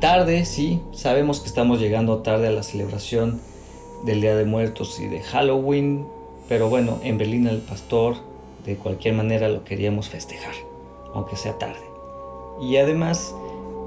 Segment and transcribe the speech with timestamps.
[0.00, 3.40] tarde, sí, sabemos que estamos llegando tarde a la celebración
[4.04, 6.06] del Día de Muertos y de Halloween,
[6.48, 8.16] pero bueno, en Berlín el pastor
[8.64, 10.54] de cualquier manera lo queríamos festejar,
[11.14, 11.82] aunque sea tarde.
[12.60, 13.34] Y además,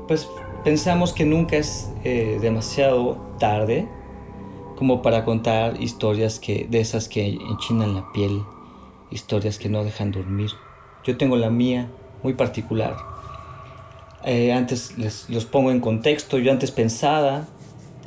[0.08, 0.30] pues
[0.64, 3.88] pensamos que nunca es eh, demasiado tarde
[4.76, 8.42] como para contar historias que, de esas que enchinan la piel,
[9.12, 10.50] historias que no dejan dormir.
[11.04, 11.90] Yo tengo la mía,
[12.24, 12.96] muy particular.
[14.24, 17.48] Eh, antes les los pongo en contexto, yo antes pensaba,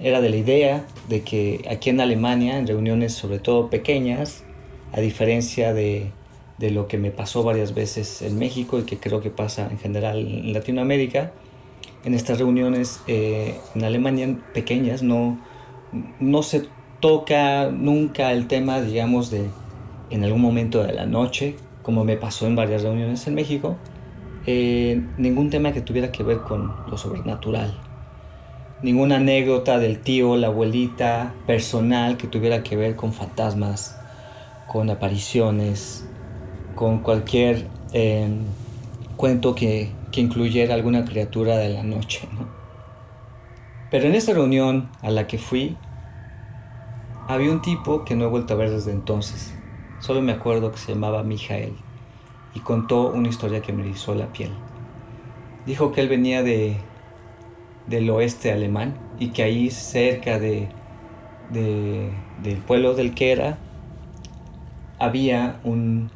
[0.00, 4.45] era de la idea de que aquí en Alemania, en reuniones sobre todo pequeñas,
[4.92, 6.12] a diferencia de,
[6.58, 9.78] de lo que me pasó varias veces en México y que creo que pasa en
[9.78, 11.32] general en Latinoamérica,
[12.05, 15.38] en estas reuniones eh, en Alemania pequeñas no,
[16.20, 16.66] no se
[17.00, 19.48] toca nunca el tema, digamos, de
[20.10, 23.77] en algún momento de la noche, como me pasó en varias reuniones en México,
[24.46, 27.74] eh, ningún tema que tuviera que ver con lo sobrenatural.
[28.82, 33.98] Ninguna anécdota del tío, la abuelita, personal que tuviera que ver con fantasmas,
[34.66, 36.06] con apariciones,
[36.74, 38.28] con cualquier eh,
[39.16, 42.28] cuento que, que incluyera alguna criatura de la noche.
[43.91, 45.76] Pero en esta reunión a la que fui,
[47.28, 49.54] había un tipo que no he vuelto a ver desde entonces.
[50.00, 51.74] Solo me acuerdo que se llamaba Mijael
[52.55, 54.50] y contó una historia que me erizó la piel.
[55.66, 56.77] Dijo que él venía de,
[57.86, 60.69] del oeste alemán y que ahí cerca de,
[61.50, 63.58] del pueblo del que era
[64.98, 66.10] había un,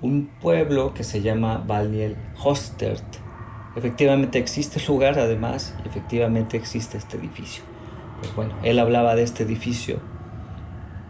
[0.00, 3.04] un pueblo que se llama Valniel Hostert.
[3.74, 7.64] Efectivamente existe el lugar, además, efectivamente existe este edificio.
[8.20, 9.98] Pues bueno, él hablaba de este edificio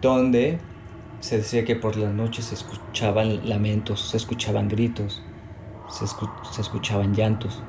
[0.00, 0.58] donde
[1.22, 5.22] se decía que por las noches se escuchaban lamentos, se escuchaban gritos,
[5.88, 7.62] se, se escuchaban llantos.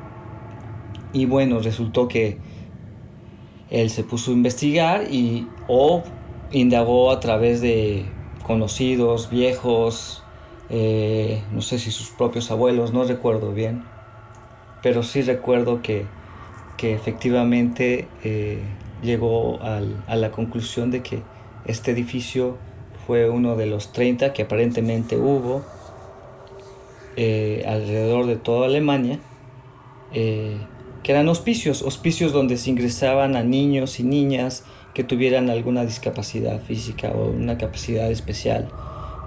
[1.14, 2.40] Y bueno, resultó que
[3.70, 6.02] él se puso a investigar y o
[6.52, 8.06] indagó a través de
[8.44, 10.24] conocidos, viejos,
[10.72, 13.84] eh, no sé si sus propios abuelos, no recuerdo bien,
[14.82, 16.08] pero sí recuerdo que,
[16.76, 18.64] que efectivamente eh,
[19.04, 21.22] llegó al, a la conclusión de que
[21.66, 22.58] este edificio
[23.06, 25.64] fue uno de los 30 que aparentemente hubo
[27.16, 29.20] eh, alrededor de toda Alemania,
[30.12, 34.64] que eran hospicios, hospicios donde se ingresaban a niños y niñas
[34.94, 38.70] que tuvieran alguna discapacidad física o una capacidad especial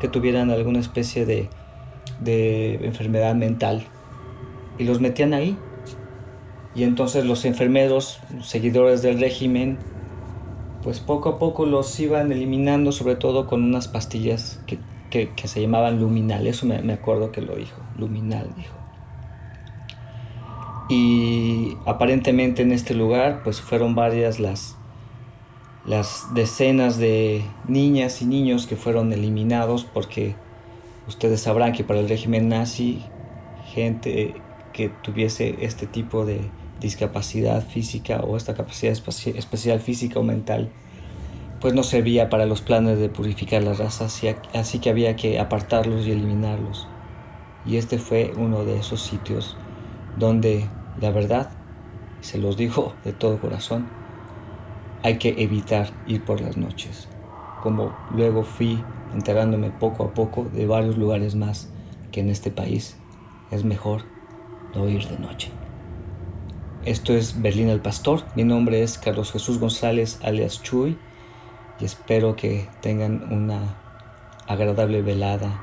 [0.00, 1.48] que tuvieran alguna especie de,
[2.82, 3.84] enfermedad mental
[4.78, 5.56] y los metían ahí.
[6.75, 9.78] Y entonces los enfermeros, seguidores del régimen,
[10.86, 14.78] pues poco a poco los iban eliminando, sobre todo con unas pastillas que,
[15.42, 16.47] se llamaban luminal.
[16.47, 18.76] Eso me, me, acuerdo que lo dijo, luminal dijo.
[20.88, 24.76] Y aparentemente en este lugar, pues fueron varias las,
[25.84, 30.36] las decenas de niñas y niños que fueron eliminados porque
[31.08, 33.03] ustedes sabrán que para el régimen nazi
[33.64, 34.36] gente
[34.72, 36.42] que tuviese este tipo de
[36.81, 40.70] discapacidad física o esta capacidad especial física o mental
[41.60, 46.06] pues no servía para los planes de purificar la raza así que había que apartarlos
[46.06, 46.86] y eliminarlos
[47.65, 49.56] y este fue uno de esos sitios
[50.19, 50.69] donde
[51.00, 51.50] la verdad
[52.20, 53.88] se los digo de todo corazón
[55.06, 57.09] hay que evitar ir por las noches,
[57.62, 58.82] como luego fui
[59.15, 61.70] enterándome poco a poco de varios lugares más
[62.10, 62.97] que en este país
[63.53, 64.03] es mejor
[64.75, 65.53] no ir de noche.
[66.86, 70.97] Esto es Berlín el Pastor, mi nombre es Carlos Jesús González alias Chuy
[71.80, 73.76] y espero que tengan una
[74.47, 75.60] agradable velada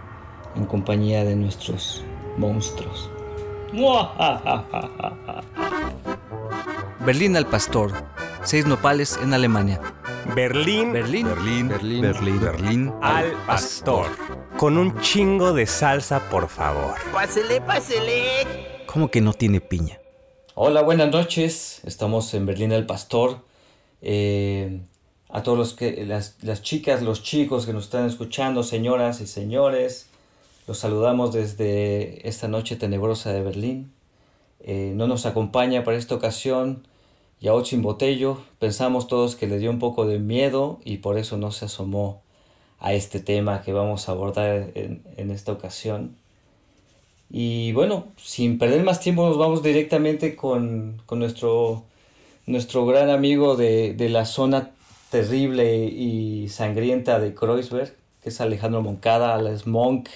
[0.57, 2.03] en compañía de nuestros
[2.37, 3.09] monstruos.
[7.05, 7.93] Berlín al Pastor
[8.43, 9.79] seis nopales en Alemania.
[10.35, 14.07] Berlín, Berlín, Berlín, Berlín, Berlín, Berlín al pastor.
[14.57, 16.95] Con un chingo de salsa, por favor.
[17.13, 18.85] Pásele, pásele.
[18.85, 20.02] ¿Cómo que no tiene piña?
[20.55, 21.81] Hola, buenas noches.
[21.83, 23.39] Estamos en Berlín al Pastor.
[24.03, 24.81] Eh,
[25.29, 29.25] a todos los que, las, las chicas, los chicos que nos están escuchando, señoras y
[29.25, 30.09] señores,
[30.67, 33.93] los saludamos desde esta noche tenebrosa de Berlín.
[34.59, 36.87] Eh, no nos acompaña para esta ocasión
[37.41, 41.51] Yaotzin Botello, pensamos todos que le dio un poco de miedo y por eso no
[41.51, 42.21] se asomó
[42.79, 46.15] a este tema que vamos a abordar en, esta ocasión.
[47.35, 51.83] Y bueno, sin perder más tiempo nos vamos directamente con, nuestro,
[52.45, 54.69] nuestro gran amigo de, la zona
[55.09, 60.09] terrible y sangrienta de Kreuzberg, que es Alejandro Moncada, alias Monk.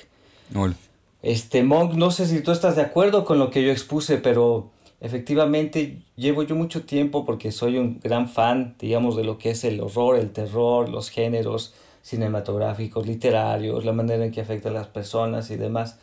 [1.23, 4.69] Este Monk, no sé si tú estás de acuerdo con lo que yo expuse, pero
[5.01, 9.63] efectivamente llevo yo mucho tiempo porque soy un gran fan, digamos, de lo que es
[9.63, 11.73] el horror, el terror, los géneros
[12.03, 15.97] cinematográficos, literarios, la manera en que afecta a las personas y demás.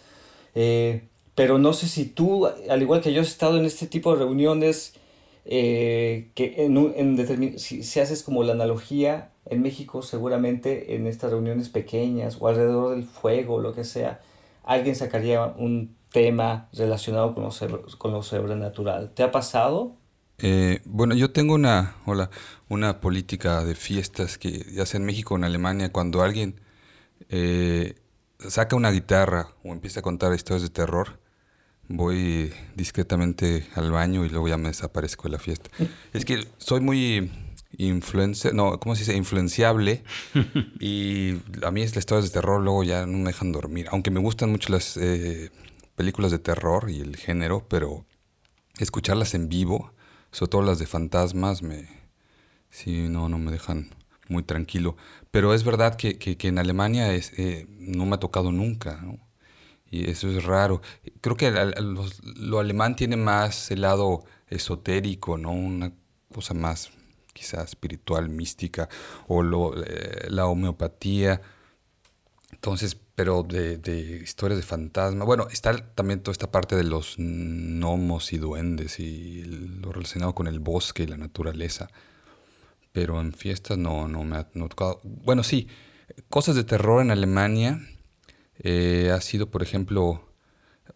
[0.55, 4.13] Eh, pero no sé si tú, al igual que yo, has estado en este tipo
[4.13, 4.95] de reuniones,
[5.45, 11.31] eh, que en, en si, si, haces como la analogía, en México seguramente en estas
[11.31, 14.21] reuniones pequeñas o alrededor del fuego, lo que sea,
[14.63, 17.51] alguien sacaría un tema relacionado con lo,
[17.99, 19.11] con lo sobrenatural.
[19.15, 19.97] ¿Te ha pasado?
[20.39, 22.31] Eh, bueno, yo tengo una, hola,
[22.69, 26.61] una política de fiestas que ya sea en México o en Alemania, cuando alguien
[27.29, 27.97] eh,
[28.49, 31.21] saca una guitarra o empieza a contar historias de terror,
[31.89, 35.71] voy discretamente al baño y luego ya me desaparezco de la fiesta.
[36.13, 37.31] es que soy muy
[38.53, 39.17] no, ¿cómo se dice?
[39.17, 40.05] Influenciable.
[40.81, 43.87] y a mí es las historias de terror, luego ya no me dejan dormir.
[43.91, 45.51] Aunque me gustan mucho las eh,
[45.97, 48.05] películas de terror y el género, pero
[48.79, 49.93] escucharlas en vivo,
[50.31, 51.89] sobre todo las de fantasmas, me,
[52.71, 53.91] sí, no, no me dejan
[54.29, 54.97] muy tranquilo.
[55.35, 59.05] Pero es verdad que, que, en Alemania es, eh, no me ha tocado nunca.
[59.91, 60.81] Y eso es raro.
[61.21, 61.51] Creo que
[62.37, 65.51] lo alemán tiene más el lado esotérico, ¿no?
[65.51, 65.93] Una
[66.33, 66.93] cosa más
[67.33, 68.89] quizás espiritual, mística,
[69.27, 71.43] o lo, eh, la homeopatía.
[72.53, 75.25] Entonces, pero de, de, historias de fantasma.
[75.25, 80.47] Bueno, está también toda esta parte de los gnomos y duendes y lo relacionado con
[80.47, 81.89] el bosque y la naturaleza.
[82.95, 85.01] Pero en fiestas no, no me ha tocado.
[85.03, 85.67] Bueno, sí,
[86.31, 87.81] cosas de terror en Alemania
[88.61, 90.33] eh, ha sido, por ejemplo,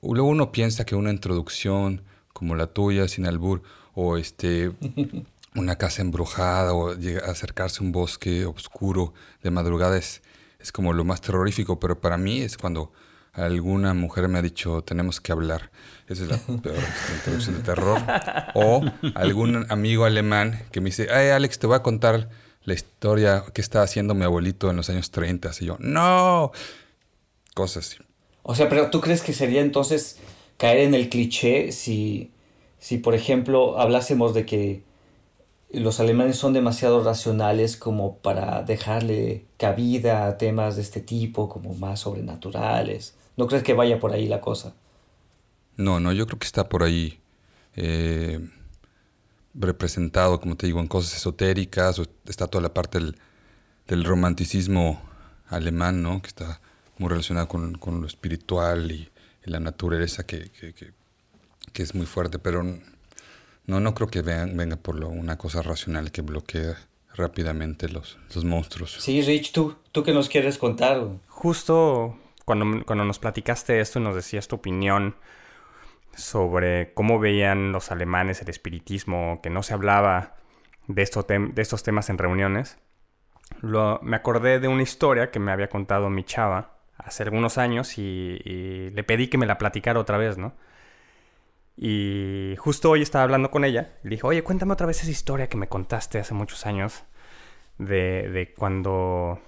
[0.01, 3.63] luego uno piensa que una introducción como la tuya, sin albur,
[3.95, 4.73] o este
[5.57, 6.95] una casa embrujada o
[7.27, 9.13] acercarse a un bosque oscuro
[9.43, 10.23] de madrugada es,
[10.73, 12.93] como lo más terrorífico, pero para mí es cuando
[13.39, 15.71] alguna mujer me ha dicho tenemos que hablar.
[16.09, 16.77] Esa es la peor
[17.15, 18.01] introducción de terror.
[18.55, 18.83] O
[19.15, 22.29] algún amigo alemán que me dice, ay Alex, te voy a contar
[22.65, 25.51] la historia que estaba haciendo mi abuelito en los años 30.
[25.61, 26.53] Y yo, no,
[27.55, 27.99] cosas así.
[28.43, 30.19] O sea, pero ¿tú crees que sería entonces
[30.57, 32.31] caer en el cliché si,
[32.79, 34.83] si por ejemplo, hablásemos de que
[35.71, 41.75] los alemanes son demasiado racionales como para dejarle cabida a temas de este tipo, como
[41.75, 43.15] más sobrenaturales.
[43.39, 44.75] ¿No crees que vaya por ahí la cosa?
[45.77, 47.21] No, no, yo creo que está por ahí
[47.77, 48.47] eh,
[49.55, 55.01] representado, como te digo, en cosas esotéricas, está toda la parte del, romanticismo
[55.49, 56.21] alemán, ¿no?
[56.21, 56.61] Que está
[56.99, 59.09] muy relacionado con, lo espiritual y,
[59.45, 60.51] la naturaleza que,
[61.73, 62.63] que es muy fuerte, pero
[63.69, 66.75] no, no creo que venga por lo, una cosa racional que bloquee
[67.15, 68.97] rápidamente los, los monstruos.
[68.99, 71.07] Sí, Rich, ¿tú, ¿tú qué nos quieres contar?
[71.29, 75.17] Justo cuando, cuando nos platicaste esto y nos decías tu opinión
[76.17, 80.37] sobre cómo veían los alemanes el espiritismo, que no se hablaba
[80.87, 82.79] de, esto de estos temas en reuniones,
[83.61, 87.99] lo, me acordé de una historia que me había contado mi chava hace algunos años
[87.99, 90.55] y, y le pedí que me la platicara otra vez, ¿no?
[91.77, 93.99] Y justo hoy estaba hablando con ella.
[94.05, 97.05] Le dije, oye, cuéntame otra vez esa historia que me contaste hace muchos años
[97.77, 99.39] de, de cuando,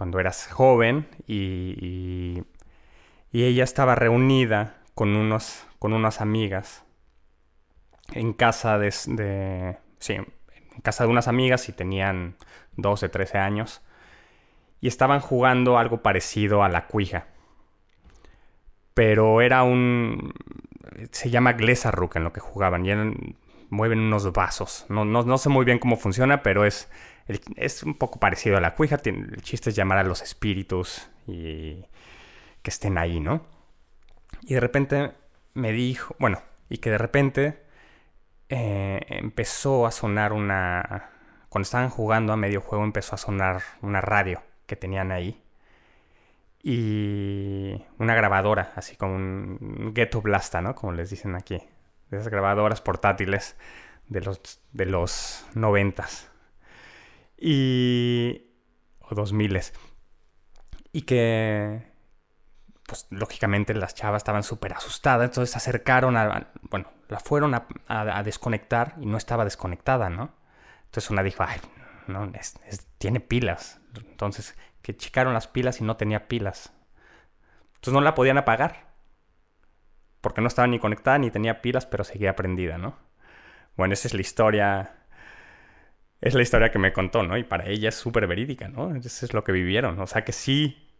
[0.00, 2.42] cuando eras joven y,
[3.32, 6.86] y, ella estaba reunida con, unos, con unas amigas
[8.14, 8.90] en casa de,
[9.98, 12.36] sí, en casa de unas amigas y tenían
[12.78, 13.82] 12, 13 años
[14.80, 17.26] y estaban jugando algo parecido a la cuija.
[18.94, 20.32] Pero era un
[21.10, 22.86] se llama Glesaruk en lo que jugaban.
[22.86, 23.36] Y
[23.70, 24.86] mueven unos vasos.
[24.88, 26.90] No, no, sé muy bien cómo funciona, pero es,
[27.56, 29.00] es un poco parecido a la cuija.
[29.04, 31.84] El chiste es llamar a los espíritus y
[32.62, 33.46] que estén ahí, ¿no?
[34.42, 35.12] Y de repente
[35.54, 37.62] me dijo, bueno, y que de repente
[38.48, 41.10] eh, empezó a sonar una...
[41.48, 45.42] Cuando estaban jugando a medio juego empezó a sonar una radio que tenían ahí
[46.62, 50.74] y una grabadora, así como un ghetto blasta, ¿no?
[50.74, 51.60] Como les dicen aquí.
[52.10, 53.56] De esas grabadoras portátiles
[54.08, 56.29] de los, de los noventas.
[57.40, 58.52] Y...
[59.00, 59.72] o dos miles.
[60.92, 61.90] Y que...
[62.86, 66.52] Pues lógicamente las chavas estaban súper asustadas, entonces se acercaron a...
[66.62, 70.34] Bueno, la fueron a, desconectar y no estaba desconectada, ¿no?
[70.86, 71.60] Entonces una dijo, ay,
[72.06, 72.30] no,
[72.98, 73.80] tiene pilas.
[73.96, 76.72] Entonces, que checaron las pilas y no tenía pilas.
[77.74, 78.90] Entonces no la podían apagar.
[80.20, 82.96] Porque no estaba ni conectada ni tenía pilas, pero seguía prendida, ¿no?
[83.76, 84.99] Bueno, esa es la historia.
[86.20, 87.38] Es la historia que me contó, ¿no?
[87.38, 88.94] Y para ella es súper verídica, ¿no?
[88.94, 89.98] Eso es lo que vivieron.
[90.00, 90.90] O sea que sí,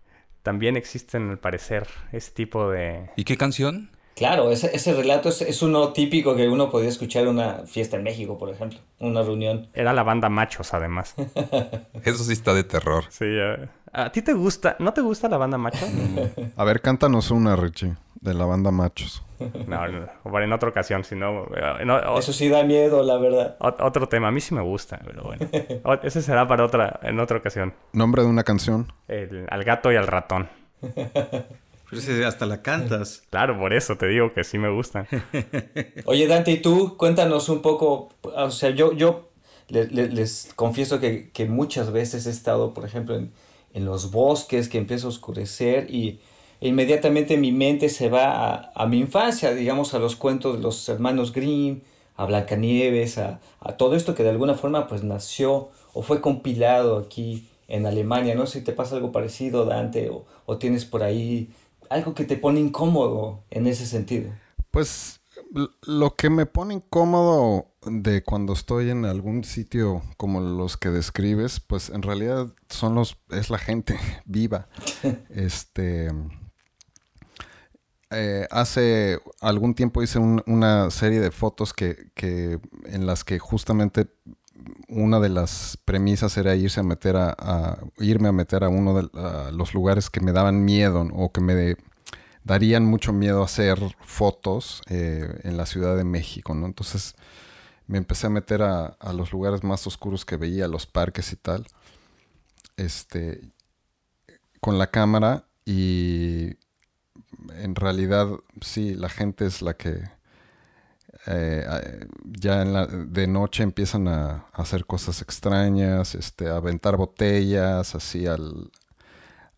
[0.42, 3.10] también existen, al parecer, ese tipo de.
[3.16, 3.90] ¿Y qué canción?
[4.14, 7.96] Claro, ese, ese relato es, es, uno típico que uno podría escuchar en una fiesta
[7.96, 9.68] en México, por ejemplo, una reunión.
[9.72, 11.14] Era la banda Machos, además.
[12.04, 13.04] Eso sí está de terror.
[13.08, 14.76] Sí, uh, ¿a ti te gusta?
[14.78, 15.88] ¿No te gusta la banda Machos?
[16.56, 19.22] A ver, cántanos una, Richie, de la banda Machos.
[19.66, 21.46] No, no en otra ocasión, si no...
[21.84, 23.56] No, Eso sí da miedo, la verdad.
[23.58, 25.48] Otro tema, a mí sí me gusta, pero bueno.
[26.02, 27.72] Ese será para otra, en otra ocasión.
[27.92, 28.92] ¿Nombre de una canción?
[29.08, 30.50] El, al gato y al ratón.
[31.90, 33.25] Pero si hasta la cantas.
[33.30, 35.06] Claro, por eso te digo que sí me gustan.
[36.04, 36.97] Oye, Dante, ¿y tú?
[36.97, 38.11] Cuéntanos un poco.
[38.23, 39.30] O sea, yo, yo
[39.68, 43.32] les, confieso que, que, muchas veces he estado, por ejemplo, en,
[43.75, 46.20] en, los bosques, que empieza a oscurecer y
[46.61, 50.88] inmediatamente mi mente se va a, a, mi infancia, digamos, a los cuentos de los
[50.88, 51.80] hermanos Grimm,
[52.16, 56.99] a Blancanieves, a, a todo esto que de alguna forma pues nació o fue compilado
[56.99, 58.35] aquí en Alemania.
[58.35, 61.49] No sé si te pasa algo parecido, Dante, o, o tienes por ahí
[61.90, 64.32] algo que te pone incómodo en ese sentido?
[64.70, 65.20] Pues
[65.82, 71.61] lo que me pone incómodo de cuando estoy en algún sitio como los que describes,
[71.61, 74.68] pues en realidad son los es la gente viva.
[75.30, 76.09] este
[78.12, 84.09] eh, hace algún tiempo hice una serie de fotos que, que, en las que justamente
[84.90, 89.09] una de las premisas era irse a meter a, irme a meter a uno de
[89.52, 91.76] los lugares que me daban miedo o que me
[92.44, 96.66] darían mucho miedo hacer fotos eh, en la Ciudad de México, ¿no?
[96.66, 97.14] Entonces
[97.87, 101.66] me empecé a meter a, los lugares más oscuros que veía, los parques y tal,
[102.76, 103.52] este,
[104.61, 106.56] con la cámara y
[107.54, 108.28] en realidad
[108.61, 110.02] sí, la gente es la que
[111.26, 118.70] eh, ya de noche empiezan a, hacer cosas extrañas, este, a aventar botellas, así al,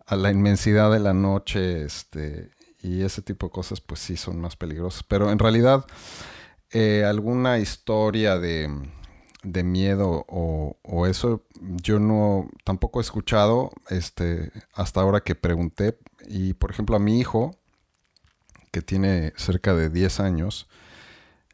[0.06, 2.50] a la inmensidad de la noche, este,
[2.82, 5.04] y ese tipo de cosas, pues sí son más peligrosas.
[5.04, 5.84] Pero en realidad,
[6.70, 8.68] eh, alguna historia de,
[9.42, 15.98] de miedo o, o, eso, yo no tampoco he escuchado este, hasta ahora que pregunté.
[16.26, 17.56] Y por ejemplo, a mi hijo,
[18.72, 20.68] que tiene cerca de 10 años,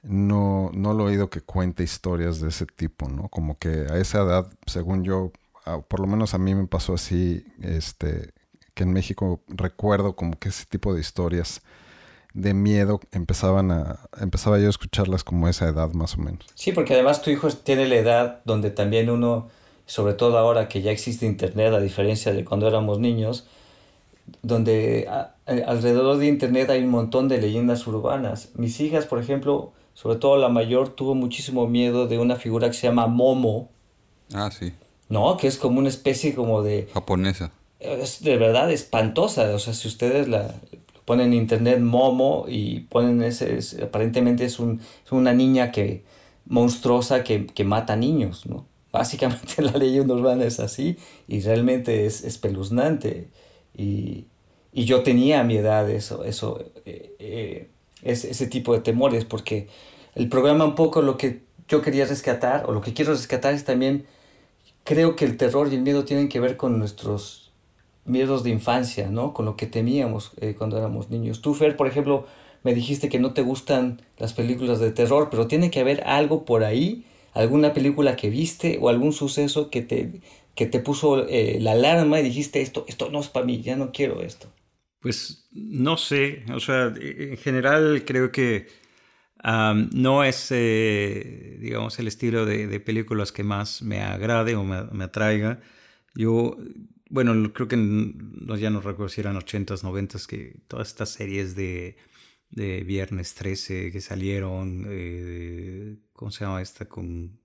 [0.03, 3.29] no, no lo he oído que cuente historias de ese tipo, ¿no?
[3.29, 5.33] Como que a esa edad, según yo,
[5.89, 8.33] por lo menos a mí me pasó así, este,
[8.75, 11.63] que en México recuerdo como que ese tipo de historias
[12.35, 16.47] de miedo empezaban a, empezaba yo a escucharlas como esa edad más o menos.
[16.55, 19.49] Sí, porque además tu hijo tiene la edad donde también uno,
[19.87, 23.47] sobre todo ahora que ya existe internet, a diferencia de cuando éramos niños,
[24.43, 25.09] donde
[25.47, 28.51] alrededor de internet hay un montón de leyendas urbanas.
[28.55, 32.75] Mis hijas, por ejemplo, sobre todo la mayor, tuvo muchísimo miedo de una figura que
[32.75, 33.69] se llama Momo.
[34.33, 34.73] Ah, sí.
[35.09, 36.89] No, que es como una especie como de...
[36.95, 37.51] Japonesa.
[37.81, 39.53] Es de verdad espantosa.
[39.53, 40.55] O sea, si ustedes la
[41.05, 43.59] ponen en internet Momo y ponen ese...
[43.83, 46.05] aparentemente es, un, es, una niña que
[46.47, 48.67] monstruosa que, que mata niños, ¿no?
[48.93, 53.31] Básicamente la leyenda urbana es así y realmente es espeluznante.
[53.77, 54.27] Y,
[54.73, 57.69] y yo tenía a mi edad eso, eso eh, eh,
[58.03, 59.69] ese tipo de temores, porque
[60.15, 63.65] el programa un poco lo que yo quería rescatar, o lo que quiero rescatar es
[63.65, 64.07] también,
[64.85, 67.53] creo que el terror y el miedo tienen que ver con nuestros
[68.05, 69.35] miedos de infancia, ¿no?
[69.35, 71.43] Con lo que temíamos eh, cuando éramos niños.
[71.43, 72.27] Tú, Fer, por ejemplo,
[72.65, 76.45] me dijiste que no te gustan las películas de terror, pero tiene que haber algo
[76.45, 80.21] por ahí, alguna película que viste o algún suceso que te,
[80.55, 83.77] que te puso eh, la alarma y dijiste, esto, esto no es para mí, ya
[83.77, 84.49] no quiero esto.
[85.01, 88.67] Pues no sé, o sea, en general creo que
[89.93, 95.61] no es, eh, digamos, el estilo de, películas que más me agrade o me, atraiga.
[96.15, 96.57] Yo,
[97.11, 97.77] bueno, creo que
[98.59, 101.97] ya no recuerdo si eran 80s, 90s, que todas estas series de,
[102.51, 106.87] de Viernes 13 que salieron, eh, ¿cómo se llama esta?
[106.89, 107.41] Con,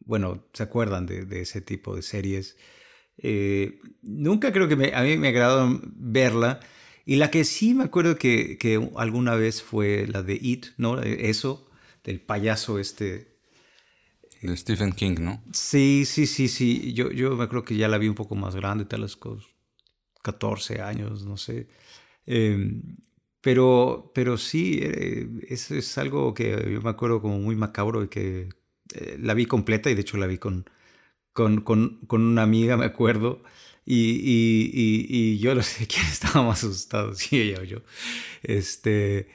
[0.00, 2.56] bueno, ¿se acuerdan de ese tipo de series?
[3.18, 6.60] Eh, nunca creo que a mí me agradó verla.
[7.04, 11.00] Y la que sí me acuerdo que, que, alguna vez fue la de It, ¿no?
[11.00, 11.70] Eh, eso,
[12.04, 13.36] del payaso este.
[14.42, 15.42] De Stephen King, ¿no?
[15.52, 16.92] Sí, sí, sí, sí.
[16.92, 19.40] Yo, yo me acuerdo que ya la vi un poco más grande, tal vez con
[20.22, 21.68] 14 años, no sé.
[22.26, 22.96] Em,
[23.40, 28.08] pero, pero sí, eh, es, es, algo que yo me acuerdo como muy macabro y
[28.08, 28.48] que
[29.18, 30.64] la vi completa y de hecho la vi con,
[31.36, 33.42] con, con, con una amiga, me acuerdo,
[33.84, 37.82] y, y, y, yo no sé quién estaba más asustado, si ella o yo.
[38.42, 39.28] Este,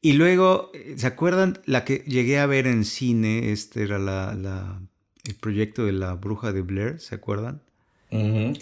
[0.00, 1.58] y luego, ¿se acuerdan?
[1.66, 4.80] La que llegué a ver en cine, este era la, la
[5.24, 7.60] el proyecto de la bruja de Blair, ¿se acuerdan?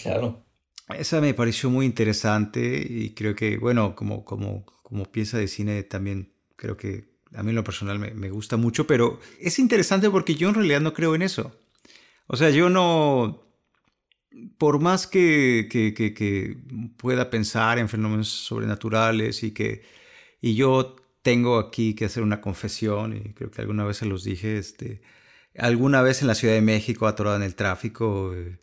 [0.03, 0.43] claro.
[0.89, 5.83] Esa me pareció muy interesante y creo que, bueno, como, como, como pieza de cine
[5.83, 10.35] también creo que a mí en lo personal me, gusta mucho, pero es interesante porque
[10.35, 11.53] yo en realidad no creo en eso.
[12.27, 13.47] O sea, yo no,
[14.59, 16.57] por más que, que,
[16.97, 19.83] pueda pensar en fenómenos sobrenaturales y que
[20.41, 24.25] y yo tengo aquí que hacer una confesión y creo que alguna vez se los
[24.25, 25.03] dije, este,
[25.59, 28.59] alguna vez en la Ciudad de México atorado en el tráfico, eh,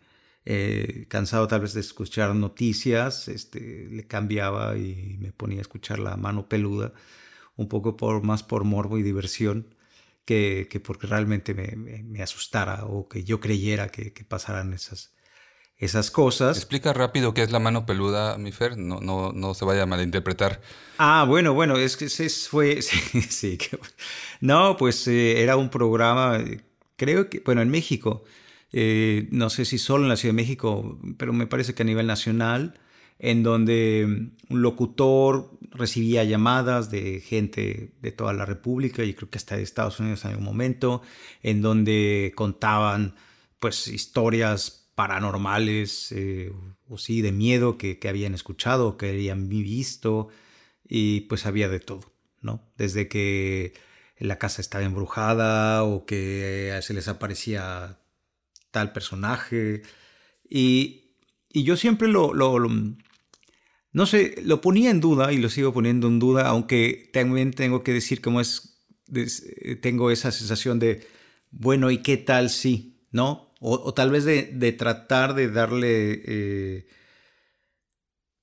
[0.46, 6.00] eh, cansado tal vez de escuchar noticias, este, le cambiaba y me ponía a escuchar
[6.00, 6.94] la mano peluda,
[7.58, 9.76] un poco por, más por morbo y diversión
[10.26, 15.14] que, que porque realmente me, me, asustara o que yo creyera que, que, pasaran esas,
[15.78, 16.58] esas cosas.
[16.58, 19.86] Explica rápido qué es la mano peluda, mi Fer, no, no, no se vaya a
[19.86, 20.62] malinterpretar.
[20.98, 23.58] Ah, bueno, bueno, es que ese fue, sí, sí
[24.40, 26.40] no, pues eh, era un programa,
[26.96, 28.24] creo que, bueno, en México,
[28.72, 31.86] eh, no sé si solo en la Ciudad de México, pero me parece que a
[31.86, 32.80] nivel nacional,
[33.20, 39.30] en donde mm, un locutor recibía llamadas de gente de toda la República y creo
[39.30, 41.02] que hasta de Estados Unidos en algún momento,
[41.42, 43.16] en donde contaban
[43.60, 46.52] pues historias paranormales eh,
[46.88, 50.30] o sí de miedo que, que habían escuchado, que habían visto
[50.88, 52.12] y pues había de todo,
[52.42, 52.62] ¿no?
[52.78, 53.74] Desde que
[54.20, 58.00] la casa estaba embrujada o que se les aparecía
[58.72, 59.82] tal personaje.
[60.50, 61.16] Y,
[61.52, 62.58] y yo siempre lo, lo,
[63.94, 67.84] no sé, lo ponía en duda y lo sigo poniendo en duda, aunque también tengo
[67.84, 68.84] que decir cómo es,
[69.82, 71.08] tengo esa sensación de,
[71.52, 73.06] bueno, ¿y qué tal si?
[73.12, 73.54] ¿No?
[73.60, 76.88] O, tal vez de, de, tratar de darle, eh,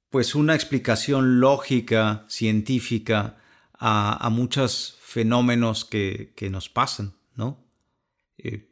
[0.08, 3.36] pues, una explicación lógica, científica
[3.74, 7.66] a, a muchos fenómenos que, que, nos pasan, ¿no?
[8.38, 8.69] Eh,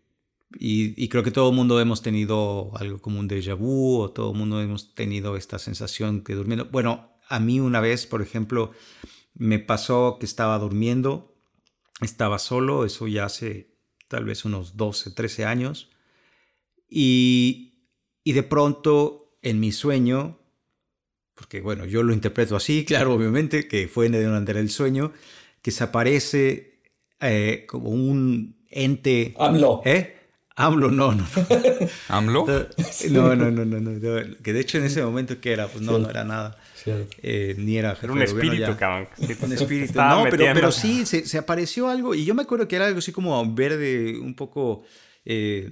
[0.57, 4.33] y, creo que todo el mundo hemos tenido algo como un déjà vu o todo
[4.33, 6.67] el mundo hemos tenido esta sensación que durmiendo.
[6.67, 8.73] Bueno, a mí una vez, por ejemplo,
[9.35, 11.37] me pasó que estaba durmiendo,
[12.01, 13.77] estaba solo, eso ya hace
[14.09, 15.91] tal vez unos 12, 13 años,
[16.89, 17.85] y,
[18.25, 20.39] y de pronto en mi sueño,
[21.35, 25.13] porque bueno, yo lo interpreto así, claro, obviamente, que fue durante el sueño,
[25.61, 26.81] que se aparece
[27.21, 29.35] eh, como un ente...
[29.39, 29.83] AMLO.
[29.85, 30.18] ¿Eh?
[30.59, 31.25] AMLO, no, no.
[32.09, 32.45] ¿AMLO?
[33.11, 35.99] No, no, no, no, no, Que de hecho en ese momento que era, pues no,
[35.99, 36.59] no era nada.
[37.23, 39.09] Eh, ni era Era un espíritu, cabrón.
[39.19, 39.93] Un espíritu.
[39.99, 42.13] No, pero, pero sí, se, se, apareció algo.
[42.13, 44.85] Y yo me acuerdo que era algo así como verde, un poco.
[45.25, 45.71] Eh,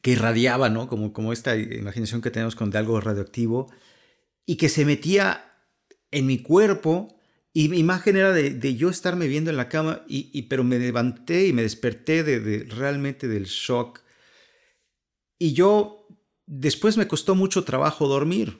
[0.00, 0.88] que irradiaba, ¿no?
[0.88, 3.70] Como, como esta imaginación que tenemos con de algo radioactivo.
[4.46, 5.44] Y que se metía
[6.10, 7.13] en mi cuerpo
[7.56, 11.46] y mi imagen era de, yo estarme viendo en la cama, y, pero me levanté
[11.46, 14.00] y me desperté de, realmente del shock.
[15.38, 16.08] Y yo,
[16.46, 18.58] después me costó mucho trabajo dormir.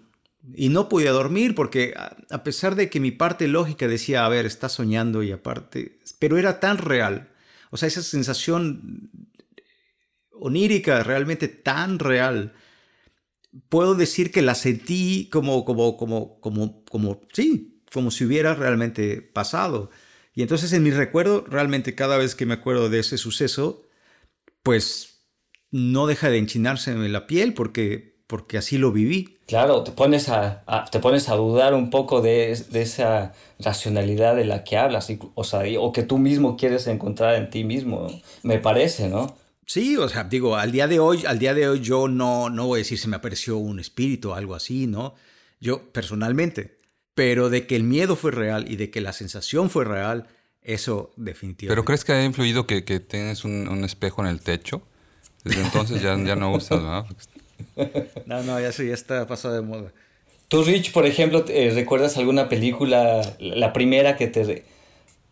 [0.54, 4.46] Y no podía dormir porque a, pesar de que mi parte lógica decía, a ver,
[4.46, 7.32] está soñando y aparte, pero era tan real.
[7.70, 9.10] O sea, esa sensación
[10.30, 12.52] onírica, realmente tan real.
[13.68, 19.22] Puedo decir que la sentí como, como, como, como, como, sí, como si hubiera realmente
[19.22, 19.88] pasado.
[20.34, 23.86] Y entonces en mi recuerdo, realmente cada vez que me acuerdo de ese suceso,
[24.64, 25.20] pues
[25.70, 29.38] no deja de enchinarse en la piel porque, porque así lo viví.
[29.46, 34.44] Claro, te pones a, te pones a dudar un poco de, de, esa racionalidad de
[34.44, 38.08] la que hablas, o, sea, o que tú mismo quieres encontrar en ti mismo,
[38.42, 39.36] me parece, ¿no?
[39.66, 42.66] Sí, o sea, digo, al día de hoy, al día de hoy yo no, no
[42.66, 45.14] voy a decir se me apareció un espíritu o algo así, ¿no?
[45.60, 46.78] Yo personalmente,
[47.14, 50.26] pero de que el miedo fue real y de que la sensación fue real,
[50.62, 51.68] eso definitivamente.
[51.68, 54.82] ¿Pero crees que ha influido que, que tienes un, espejo en el techo?
[55.44, 57.06] Desde entonces ya, ya no usas, ¿no?
[58.26, 59.92] no, no, ya, ya está pasado de moda.
[60.48, 64.64] ¿Tú, Rich, por ejemplo, eh, recuerdas alguna película, la primera que te,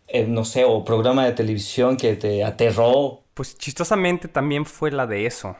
[0.07, 3.23] eh, no sé, o programa de televisión que te aterró?
[3.33, 5.55] Pues chistosamente también fue la de eso.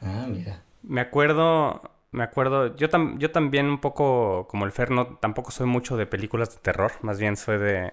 [0.00, 0.62] Ah, mira.
[0.82, 1.80] Me acuerdo,
[2.14, 2.86] me acuerdo, yo,
[3.18, 7.18] yo también un poco como el Fer, tampoco soy mucho de películas de terror, más
[7.18, 7.90] bien soy de,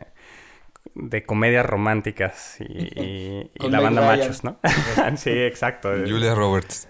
[0.94, 4.60] de comedias románticas y, la banda machos, ¿no?
[5.16, 5.90] sí, exacto.
[5.90, 6.88] Julia Roberts.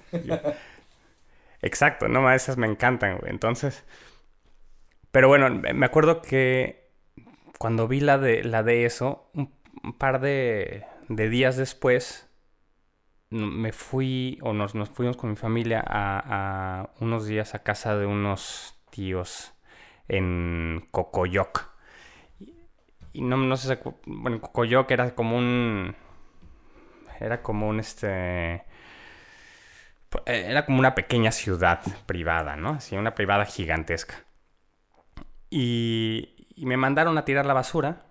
[1.61, 3.31] Exacto, no, esas me encantan, güey.
[3.31, 3.85] Entonces,
[5.11, 6.89] pero bueno, me acuerdo que
[7.57, 9.53] cuando vi la de, la de eso, un,
[9.97, 12.27] par de, de días después,
[13.31, 18.05] me fui, o nos, nos fuimos con mi familia a, unos días a casa de
[18.05, 19.53] unos tíos
[20.07, 21.71] en Cocoyoc.
[23.13, 25.95] Y, no, no sé, bueno, Cocoyoc era como un,
[27.19, 28.65] era como un, este,
[30.25, 32.71] era como una pequeña ciudad privada, ¿no?
[32.71, 34.25] Así, una privada gigantesca.
[35.49, 38.05] Y, y me mandaron a tirar la basura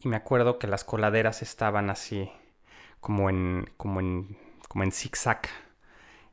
[0.00, 2.30] y me acuerdo que las coladeras estaban así
[3.00, 4.47] como en como en
[4.78, 5.40] como en zigzag.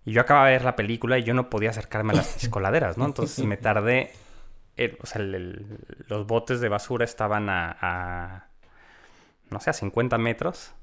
[0.06, 2.96] Y yo acababa de ver la película y yo no podía acercarme a las coladeras,
[2.96, 3.06] ¿no?
[3.06, 4.12] Entonces me tardé
[4.78, 8.48] eh, o sea, los botes de basura estaban a, a,
[9.50, 10.74] no sé, a 50 metros.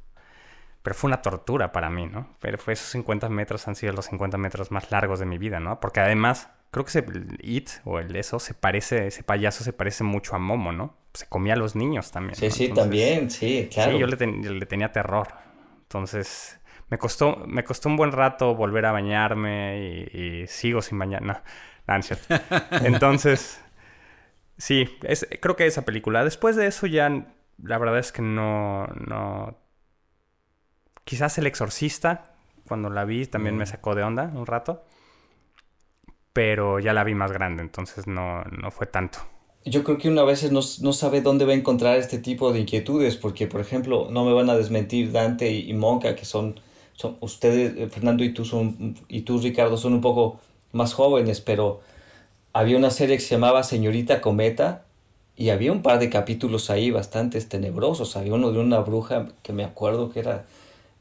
[0.82, 2.34] Pero fue una tortura para mí, ¿no?
[2.40, 5.60] Pero fue esos 50 metros han sido los 50 metros más largos de mi vida,
[5.60, 5.78] ¿no?
[5.78, 7.04] Porque además, creo que ese
[7.40, 10.96] It o el eso se parece, ese payaso se parece mucho a Momo, ¿no?
[11.14, 12.34] Se comía a los niños también.
[12.34, 13.92] Sí, sí, también, sí, claro.
[13.92, 15.28] Sí, yo le, le, tenía terror.
[15.82, 16.58] Entonces,
[16.92, 21.22] me costó, me costó un buen rato volver a bañarme y, sigo sin bañar.
[21.22, 21.40] No,
[21.86, 21.94] no,
[22.84, 23.58] Entonces,
[24.58, 26.22] sí, es, creo que esa película.
[26.22, 27.08] Después de eso ya,
[27.62, 29.56] la verdad es que no, no
[31.04, 32.34] Quizás El Exorcista,
[32.68, 33.68] cuando la vi, también me mm.
[33.68, 34.84] sacó de onda un rato.
[36.34, 39.20] Pero ya la vi más grande, entonces no, no fue tanto.
[39.64, 42.52] Yo creo que uno a veces no, no, sabe dónde va a encontrar este tipo
[42.52, 46.60] de inquietudes, porque, por ejemplo, no me van a desmentir Dante y, Monca, que son,
[46.94, 50.40] son ustedes, eh, Fernando y tú, son, y tú, Ricardo, son un poco
[50.72, 51.80] más jóvenes, pero
[52.52, 54.84] había una serie que se llamaba Señorita Cometa,
[55.36, 58.16] y había un par de capítulos ahí bastante tenebrosos.
[58.16, 60.44] Había uno de una bruja que me acuerdo que era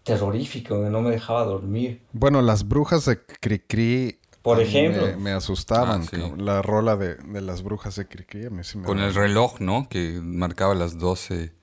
[0.03, 2.01] terrorífico, que no me dejaba dormir.
[2.13, 4.19] Bueno, las brujas de Cricri.
[4.41, 5.05] Por ejemplo.
[5.19, 6.07] Me, asustaban.
[6.13, 8.47] Ah, la rola de, las brujas de Cricri.
[8.83, 9.87] Con el reloj, ¿no?
[9.89, 11.53] Que marcaba las 12.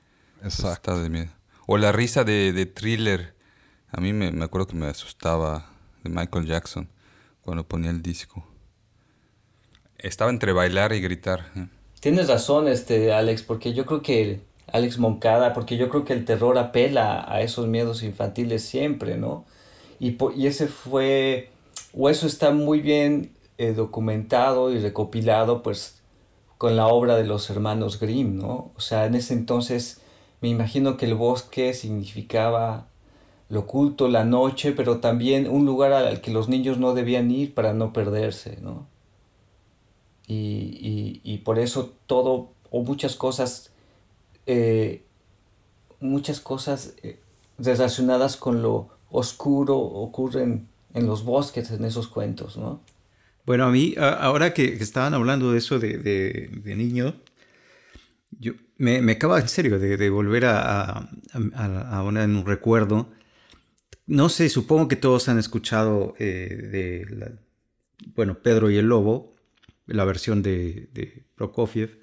[0.44, 1.02] Exacto.
[1.02, 1.30] De miedo.
[1.66, 3.34] O la risa de, thriller.
[3.90, 5.70] A mí me, acuerdo que me asustaba
[6.05, 6.88] de Michael Jackson
[7.42, 8.44] cuando ponía el disco.
[9.98, 11.46] Estaba entre bailar y gritar.
[11.57, 11.66] ¿eh?
[12.01, 16.24] Tienes razón, este, Alex, porque yo creo que Alex Moncada, porque yo creo que el
[16.24, 19.46] terror apela a esos miedos infantiles siempre, ¿no?
[19.98, 21.51] Y, y ese fue,
[21.92, 26.01] o eso está muy bien eh, documentado y recopilado, pues,
[26.59, 28.70] con la obra de los hermanos Grimm, ¿no?
[28.77, 30.01] O sea, en ese entonces
[30.40, 32.87] me imagino que el bosque significaba
[33.48, 37.54] lo oculto, la noche, pero también un lugar al que los niños no debían ir
[37.54, 38.87] para no perderse, ¿no?
[40.26, 43.72] Y, y, y por eso todo, o muchas cosas
[44.50, 45.02] eh,
[46.00, 47.20] muchas cosas eh,
[47.58, 52.80] relacionadas con lo oscuro ocurren en los bosques, en esos cuentos, ¿no?
[53.44, 57.14] Bueno, a mí, ahora que, estaban hablando de eso de, de, niño,
[58.38, 63.08] yo, me, me, acaba en serio de, volver a, a, un recuerdo.
[64.08, 67.36] No sé, supongo que todos han escuchado eh, de,
[68.14, 69.36] bueno, Pedro y el Lobo,
[69.86, 72.00] la versión de, Prokofiev.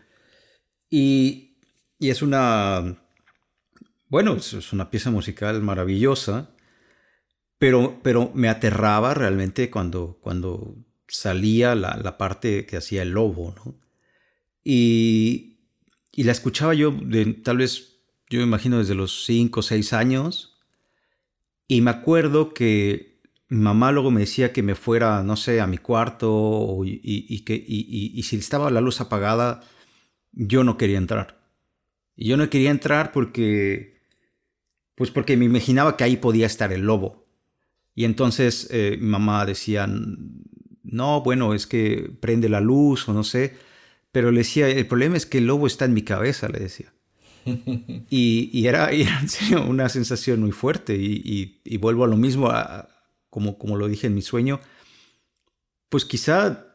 [0.87, 1.57] Y
[1.99, 2.95] es una,
[4.07, 6.51] bueno, es una pieza musical maravillosa,
[7.57, 10.75] pero, pero me aterraba realmente cuando, cuando
[11.07, 13.79] salía la, parte que hacía el lobo, ¿no?
[14.63, 15.57] Y,
[16.11, 17.97] y la escuchaba yo de, tal vez,
[18.29, 20.54] yo me imagino desde los 5 o 6 años,
[21.67, 23.15] y me acuerdo que
[23.49, 27.55] mamá luego me decía que me fuera, no sé, a mi cuarto y, y, que,
[27.55, 29.61] y, si estaba la luz apagada,
[30.31, 31.39] yo no quería entrar.
[32.15, 34.01] Y yo no quería entrar porque,
[34.95, 37.27] pues porque me imaginaba que ahí podía estar el lobo.
[37.93, 39.87] Y entonces eh, mi mamá decía,
[40.83, 43.57] no, bueno, es que prende la luz o no sé.
[44.11, 46.94] Pero le decía, el problema es que el lobo está en mi cabeza, le decía.
[48.09, 48.89] Y, era,
[49.67, 50.95] una sensación muy fuerte.
[50.95, 52.51] Y, vuelvo a lo mismo,
[53.29, 54.59] como, como lo dije en mi sueño.
[55.89, 56.65] Pues quizá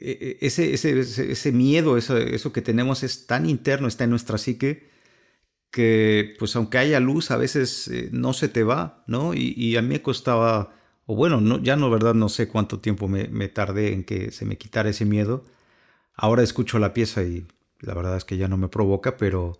[0.00, 4.38] e, e, ese, ese, ese, miedo, eso, que tenemos es tan interno, está en nuestra
[4.38, 4.88] psique,
[5.70, 9.34] que pues aunque haya luz, a veces eh, no se te va, ¿no?
[9.34, 10.74] Y, a mí me costaba,
[11.06, 12.14] o bueno, no, ya no, ¿verdad?
[12.14, 15.44] No sé cuánto tiempo me, tardé en que se me quitara ese miedo.
[16.14, 17.46] Ahora escucho la pieza y
[17.80, 19.58] la verdad es que ya no me provoca, pero,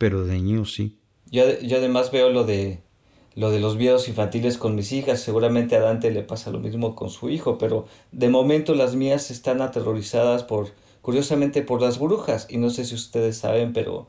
[0.00, 0.96] pero de niño sí.
[1.30, 2.80] Yo, yo además veo lo de
[3.34, 5.20] lo de los videos infantiles con mis hijas.
[5.20, 9.30] Seguramente a Dante le pasa lo mismo con su hijo, pero de momento las mías
[9.30, 10.68] están aterrorizadas por,
[11.02, 12.46] curiosamente, por las brujas.
[12.48, 14.06] Y no sé si ustedes saben, pero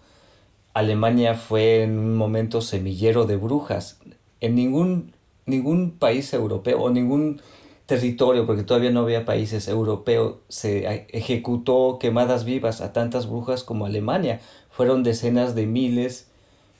[0.73, 3.99] Alemania fue en un momento semillero de brujas.
[4.39, 5.11] En ningún,
[5.45, 7.41] ningún país europeo o ningún
[7.85, 13.85] territorio, porque todavía no había países europeos, se ejecutó quemadas vivas a tantas brujas como
[13.85, 14.39] Alemania.
[14.81, 16.25] Fueron decenas de miles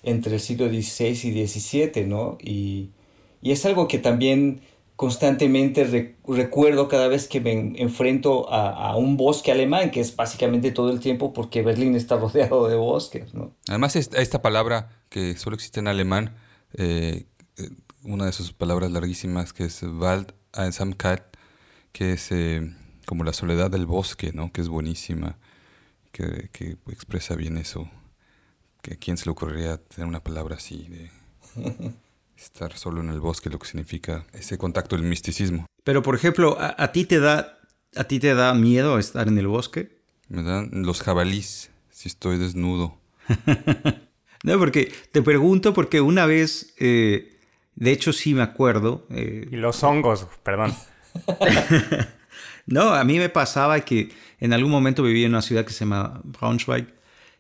[0.02, 2.40] entre el siglo XVI y XVII, ¿no?
[2.42, 2.90] Y,
[3.44, 4.62] es algo que también
[4.96, 10.90] constantemente recuerdo cada vez que me enfrento a, un bosque alemán, que es básicamente todo
[10.90, 13.54] el tiempo porque Berlín está rodeado de bosques, ¿no?
[13.70, 16.34] Además, esta palabra que solo existe en alemán,
[16.74, 17.70] eh, eh,
[18.04, 21.22] una de sus palabras larguísimas que es Wald Einsamkeit,
[21.92, 22.68] que es eh,
[23.06, 24.52] como la soledad del bosque, ¿no?
[24.52, 25.38] Que es buenísima
[26.12, 27.90] que, que expresa bien eso.
[28.82, 31.12] Que a quién se le ocurriría tener una palabra así de
[32.38, 35.66] estar solo en el bosque, lo que significa ese contacto del misticismo.
[35.84, 37.58] Pero por ejemplo, ¿a, a ti te da
[37.96, 40.02] a ti te da miedo estar en el bosque?
[40.30, 42.98] Me dan los jabalís si estoy desnudo.
[44.44, 47.38] no, porque te pregunto porque una vez, eh,
[47.76, 49.06] de hecho sí me acuerdo.
[49.10, 50.74] eh, Y los hongos, perdón.
[52.68, 55.86] No, a mí me pasaba que en algún momento vivía en una ciudad que se
[55.86, 56.88] llama Braunschweig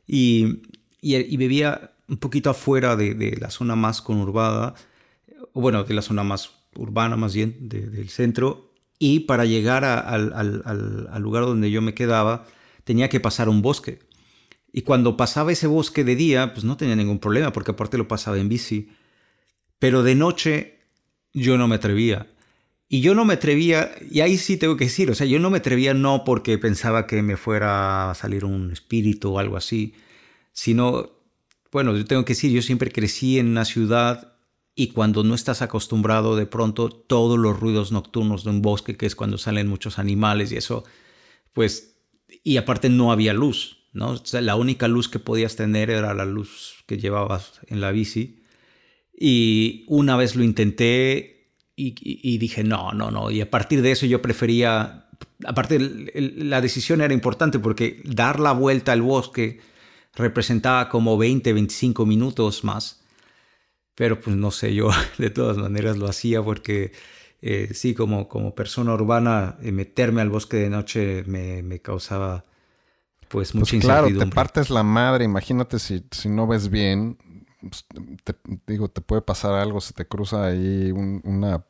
[0.08, 0.62] y,
[1.02, 4.76] vivía un poquito afuera de, la zona más conurbada,
[5.54, 10.32] bueno, de la zona más urbana más bien, de- del centro, y para llegar al-
[10.34, 12.46] al lugar donde yo me quedaba
[12.84, 14.00] tenía que pasar un bosque.
[14.74, 18.08] Y cuando pasaba ese bosque de día, pues no tenía ningún problema, porque aparte lo
[18.08, 18.90] pasaba en bici.
[19.80, 20.80] Pero de noche
[21.34, 22.31] yo no me atrevía.
[22.93, 25.49] Y yo no me atrevía, y ahí sí tengo que decir, o sea, yo no
[25.49, 29.93] me atrevía no porque pensaba que me fuera a salir un espíritu o algo así,
[30.51, 31.10] sino,
[31.71, 34.34] bueno, yo tengo que decir, yo siempre crecí en una ciudad
[34.75, 39.06] y cuando no estás acostumbrado de pronto todos los ruidos nocturnos de un bosque, que
[39.06, 40.84] es cuando salen muchos animales y eso,
[41.54, 41.95] pues,
[42.43, 44.10] y aparte no había luz, ¿no?
[44.10, 47.91] O sea, la única luz que podías tener era la luz que llevabas en la
[47.91, 48.43] bici.
[49.17, 51.40] Y una vez lo intenté
[51.88, 51.96] y,
[52.34, 53.32] y- dije, no, no, no.
[53.32, 55.08] Y a partir de eso yo prefería,
[55.46, 59.60] aparte el- el- la decisión era importante porque dar la vuelta al bosque
[60.15, 63.02] representaba como 20, 25 minutos más.
[63.96, 66.91] Pero pues no sé, yo de todas maneras lo hacía porque
[67.41, 72.46] eh, sí, como, como persona urbana, eh, meterme al bosque de noche me, me causaba
[73.30, 75.26] pues mucha Pues claro, te partes la madre.
[75.26, 77.17] Imagínate si, si no ves bien.
[77.62, 77.86] Pues,
[78.24, 78.36] te,
[78.67, 81.65] digo, te puede pasar algo, se te cruza ahí un- una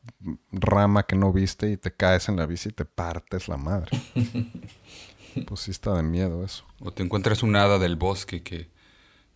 [0.50, 3.90] rama que no viste y te caes en la bici y te partes la madre.
[5.46, 6.64] pues sí está de miedo eso.
[6.80, 8.70] O te encuentras un hada del bosque que,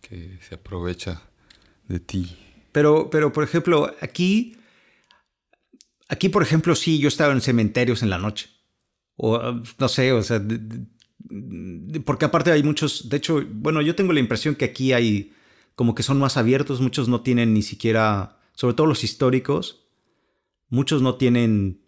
[0.01, 1.21] que se aprovecha
[1.87, 2.37] de ti.
[2.71, 4.57] Pero, pero, por ejemplo, aquí,
[6.09, 8.49] aquí, por ejemplo, sí, yo estaba en cementerios en la noche.
[9.15, 9.39] O,
[9.79, 10.85] no sé, o sea, de- de-
[11.19, 15.33] de- porque aparte hay muchos, de hecho, bueno, yo tengo la impresión que aquí hay
[15.77, 19.85] como que son más abiertos, muchos no tienen ni siquiera, sobre todo los históricos,
[20.69, 21.81] muchos no tienen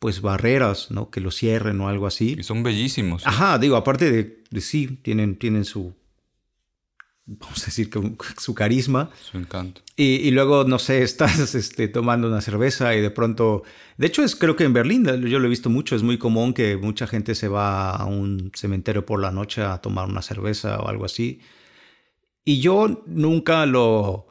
[0.00, 1.10] pues barreras, ¿no?
[1.10, 2.34] Que los cierren o algo así.
[2.36, 3.22] Y son bellísimos.
[3.22, 3.26] ¿eh?
[3.28, 5.94] Ajá, digo, aparte de, de sí, tienen, tienen su,
[7.24, 8.00] vamos a decir, que
[8.36, 9.10] su carisma.
[9.22, 9.80] Su encanto.
[9.94, 13.62] Y, y luego, no sé, estás este, tomando una cerveza y de pronto...
[13.96, 16.52] De hecho, es creo que en Berlín, yo lo he visto mucho, es muy común
[16.52, 20.80] que mucha gente se va a un cementerio por la noche a tomar una cerveza
[20.80, 21.38] o algo así.
[22.46, 24.28] Y yo nunca lo,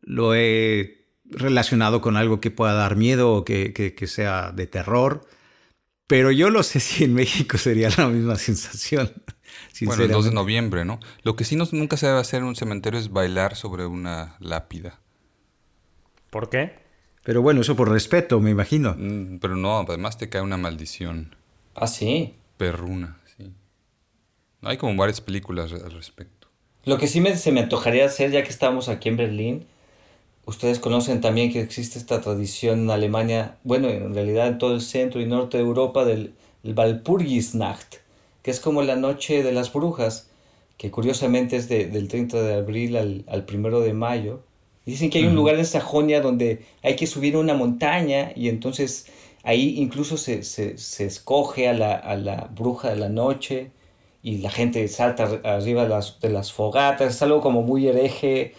[0.00, 4.66] lo he relacionado con algo que pueda dar miedo o que, que, que sea de
[4.66, 5.26] terror.
[6.06, 9.12] Pero yo no sé si en México sería la misma sensación.
[9.82, 11.00] Bueno, el 2 de noviembre, ¿no?
[11.22, 14.36] Lo que sí no- nunca se debe hacer en un cementerio es bailar sobre una
[14.40, 15.00] lápida.
[16.30, 16.78] ¿Por qué?
[17.22, 18.94] Pero bueno, eso por respeto, me imagino.
[18.98, 21.36] Mm, Pero no, además te cae una maldición
[21.74, 22.34] Ah, sí.
[22.56, 23.52] perruna, sí.
[24.62, 26.35] Hay como varias películas al respecto.
[26.86, 29.66] Lo que sí me, se me antojaría hacer, ya que estamos aquí en Berlín,
[30.46, 34.80] ustedes conocen también que existe esta tradición en Alemania, bueno, en realidad en todo el
[34.82, 37.96] centro y norte de Europa, del el Walpurgisnacht,
[38.42, 40.30] que es como la noche de las brujas,
[40.78, 44.40] que curiosamente es de- del 30 de abril al, al 1 de mayo.
[44.86, 48.32] Y dicen que hay un lugar en Sajonia donde hay que subir a una montaña
[48.36, 49.06] y entonces
[49.44, 53.70] ahí incluso se, se, se escoge a la, a la bruja de la noche
[54.26, 57.14] y la gente salta ar- arriba de las, de las fogatas.
[57.16, 58.54] Es algo como muy hereje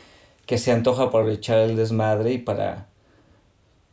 [0.45, 2.89] que se antoja para echar el desmadre y para,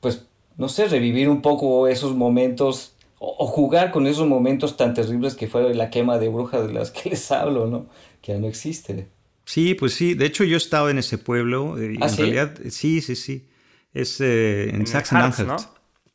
[0.00, 4.94] pues, no sé, revivir un poco esos momentos o, o jugar con esos momentos tan
[4.94, 7.86] terribles que fue la quema de brujas de las que les hablo, ¿no?
[8.22, 9.08] Que ya no existe.
[9.46, 10.14] Sí, pues sí.
[10.14, 11.78] De hecho, yo estaba en ese pueblo.
[11.78, 12.22] eh, y ¿Ah, en sí?
[12.22, 13.48] realidad, sí, sí, sí.
[13.92, 15.66] Es eh, en, En Sachsen-Anhalt.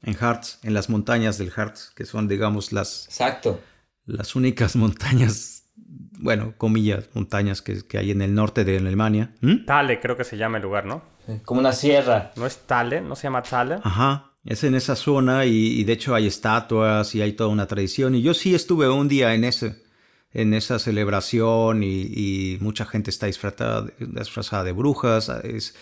[0.01, 3.59] En Harz, en las montañas del Harz, que son, digamos, las, Exacto.
[4.05, 5.63] Las únicas montañas,
[6.19, 9.35] bueno, comillas, montañas que, que hay en el norte de Alemania.
[9.41, 9.65] ¿Mm?
[9.65, 11.01] Tale, creo que se llama el lugar, ¿no?
[11.45, 12.31] Como una sierra.
[12.35, 13.01] ¿No es Tale?
[13.01, 13.79] ¿No se llama Tale?
[13.83, 17.67] Ajá, es en esa zona y, y de hecho hay estatuas y hay toda una
[17.67, 18.15] tradición.
[18.15, 19.83] Y yo sí estuve un día en ese,
[20.31, 25.29] en esa celebración y, y mucha gente está disfrazada, disfrazada de brujas.
[25.43, 25.75] Es,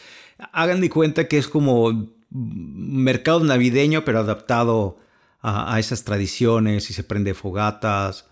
[0.52, 5.00] hagan de cuenta que es como mercado navideño pero adaptado
[5.42, 8.28] a, esas tradiciones y se prende fogatas.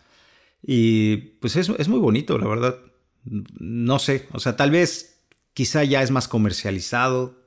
[0.63, 2.77] Y pues es, es muy bonito, la verdad.
[3.23, 5.21] No sé, o sea, tal vez
[5.53, 7.43] quizá ya es más comercializado.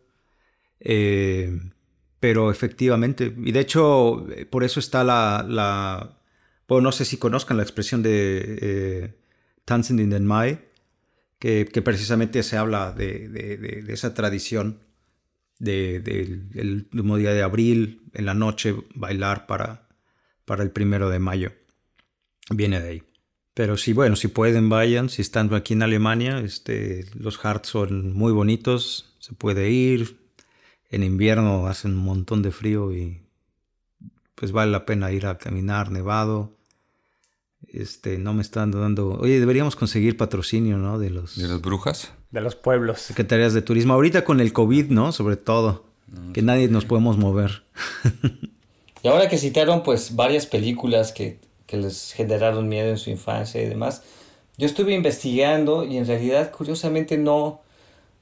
[0.81, 1.59] Eh,
[2.21, 6.18] pero efectivamente, y de hecho, eh, por eso está la, la-
[6.68, 9.14] bueno, no sé si conozcan la expresión de eh,
[9.90, 10.61] in den Mai,
[11.38, 14.81] que, precisamente se habla de, esa tradición
[15.59, 19.88] del de, último día de abril, en la noche, bailar para,
[20.44, 21.53] para el primero de mayo.
[22.51, 23.03] Viene de ahí.
[23.55, 25.09] Pero sí, bueno, si pueden, vayan.
[25.09, 29.16] Si están aquí en Alemania, este, los Harts son muy bonitos.
[29.18, 30.16] Se puede ir.
[30.90, 33.21] En invierno hacen un montón de frío y
[34.35, 36.57] pues vale la pena ir a caminar nevado.
[37.66, 39.11] Este, no me están dando.
[39.14, 40.99] Oye, deberíamos conseguir patrocinio, ¿no?
[40.99, 41.37] De los.
[41.37, 42.12] De las brujas.
[42.31, 43.01] De los pueblos.
[43.01, 43.95] Secretarías de turismo.
[43.95, 45.12] Ahorita con el COVID, ¿no?
[45.12, 45.85] Sobre todo.
[46.33, 47.62] que nadie nos podemos mover.
[49.03, 53.62] y ahora que citaron, pues, varias películas que, que les generaron miedo en su infancia
[53.62, 54.03] y demás.
[54.57, 57.61] Yo estuve investigando y en realidad, curiosamente, no.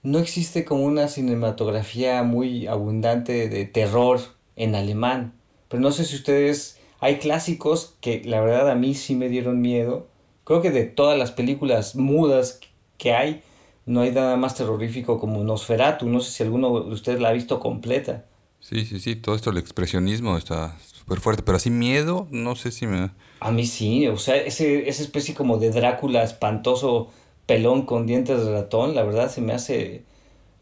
[0.02, 4.20] No existe como una cinematografía muy abundante de terror
[4.54, 5.32] en alemán.
[5.68, 9.60] Pero no sé si ustedes hay clásicos que la verdad a mí sí me dieron
[9.60, 10.08] miedo.
[10.44, 12.60] Creo que de todas las películas mudas
[12.98, 13.42] que hay,
[13.86, 16.08] no hay nada más terrorífico como Nosferatu.
[16.08, 18.26] No sé si alguno de ustedes la ha visto completa.
[18.60, 19.16] Sí, sí, sí.
[19.16, 21.42] Todo esto, el expresionismo está súper fuerte.
[21.42, 23.10] Pero así miedo, no sé si me...
[23.40, 24.08] A mí sí.
[24.08, 27.10] O sea, ese, esa especie como de Drácula espantoso,
[27.46, 30.04] pelón con dientes de ratón, la verdad se me hace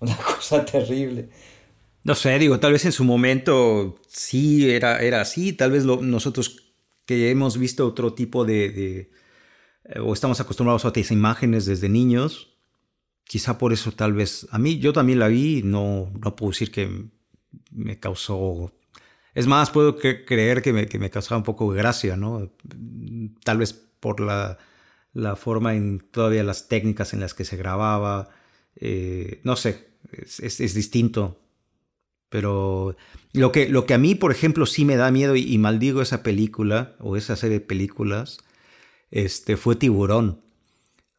[0.00, 1.30] una cosa terrible.
[2.02, 6.74] No sé, digo, tal vez en su momento sí era, era así, tal vez nosotros
[7.06, 9.10] que hemos visto otro tipo de,
[9.84, 12.53] eh, o estamos acostumbrados a otras imágenes desde niños,
[13.24, 16.70] quizá por eso tal vez, a mí yo también la vi, no, no puedo decir
[16.70, 17.08] que
[17.70, 18.72] me causó,
[19.34, 22.52] es más, puedo creer que me, que me causaba un poco de gracia, ¿no?
[23.44, 24.58] Tal vez por la,
[25.12, 28.30] la forma en todavía las técnicas en las que se grababa,
[28.76, 31.40] eh, no sé, es, es distinto
[32.34, 32.96] pero
[33.32, 36.24] lo que, lo que a mí, por ejemplo, sí me da miedo y, maldigo esa
[36.24, 38.38] película o esa serie de películas,
[39.12, 40.40] este, fue Tiburón.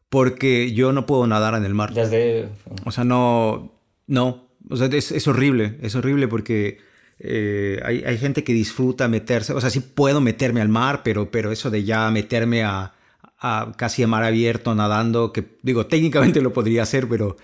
[0.08, 1.92] Porque yo no puedo nadar en el mar.
[1.92, 2.48] Desde...
[2.84, 3.72] O sea, no,
[4.06, 6.78] no, o sea, es, horrible, es horrible porque
[7.18, 11.30] eh, hay, hay, gente que disfruta meterse, o sea, sí puedo meterme al mar, pero,
[11.30, 12.94] pero eso de ya meterme a,
[13.38, 17.36] a casi a mar abierto nadando, que digo, técnicamente lo podría hacer, pero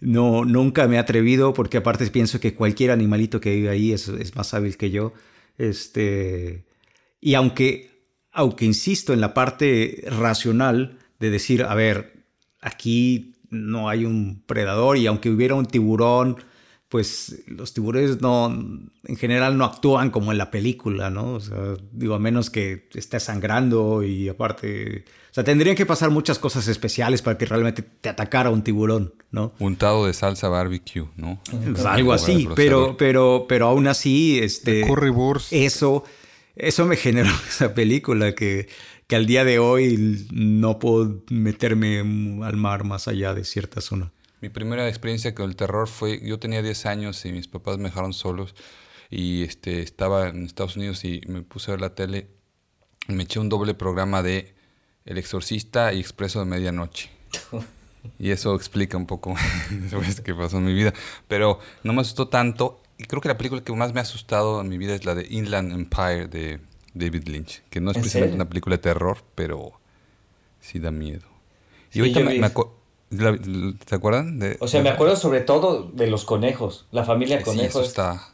[0.00, 4.34] no, nunca me he atrevido porque aparte pienso que cualquier animalito que vive ahí es,
[4.34, 5.12] más hábil que yo.
[5.58, 6.64] Este,
[7.20, 7.90] y aunque,
[8.32, 12.24] aunque insisto en la parte racional de decir, a ver,
[12.60, 16.36] aquí no hay un predador y aunque hubiera un tiburón,
[16.88, 21.32] pues los tiburones no, en general no actúan como en la película, ¿no?
[21.34, 26.10] O sea, digo, a menos que esté sangrando y aparte o sea, tendrían que pasar
[26.10, 29.52] muchas cosas especiales para que realmente te atacara un tiburón, ¿no?
[29.58, 31.40] Untado de salsa barbecue, ¿no?
[31.50, 34.84] Pues algo así, pero, pero, pero aún así, este...
[35.50, 36.04] Eso,
[36.54, 38.68] eso me generó esa película que,
[39.06, 41.98] que al día de hoy no puedo meterme
[42.44, 44.12] al mar más allá de cierta zona.
[44.40, 47.84] Mi primera experiencia con el terror fue, yo tenía 10 años y mis papás me
[47.84, 48.54] dejaron solos
[49.10, 52.28] y este, estaba en Estados Unidos y me puse a ver la tele
[53.08, 54.54] me eché un doble programa de
[55.04, 57.10] el Exorcista y Expreso de Medianoche.
[58.18, 59.34] Y eso explica un poco
[60.24, 60.92] qué pasó en mi vida.
[61.28, 62.82] Pero no me asustó tanto.
[62.98, 65.14] Y creo que la película que más me ha asustado en mi vida es la
[65.14, 66.60] de Inland Empire de
[66.94, 67.62] David Lynch.
[67.70, 69.72] Que no es precisamente una película de terror, pero
[70.60, 71.26] sí da miedo.
[71.92, 72.50] Y ahorita me,
[73.84, 74.38] ¿Te acuerdan?
[74.38, 76.86] De, o sea, me acuerdo sobre todo de los conejos.
[76.90, 77.62] La familia conejos.
[77.62, 78.32] Sí, eso está,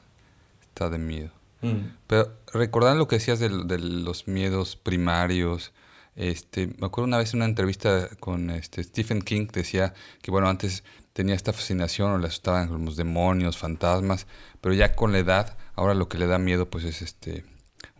[0.62, 1.30] está de miedo.
[1.60, 1.96] Mm.
[2.06, 5.72] Pero recordando lo que decías de los miedos primarios
[6.16, 10.48] este, me acuerdo una vez en una entrevista con este, Stephen King, decía que bueno,
[10.48, 14.26] antes tenía esta fascinación o le asustaban los demonios, fantasmas,
[14.60, 17.44] pero ya con la edad, ahora lo que le da miedo pues es este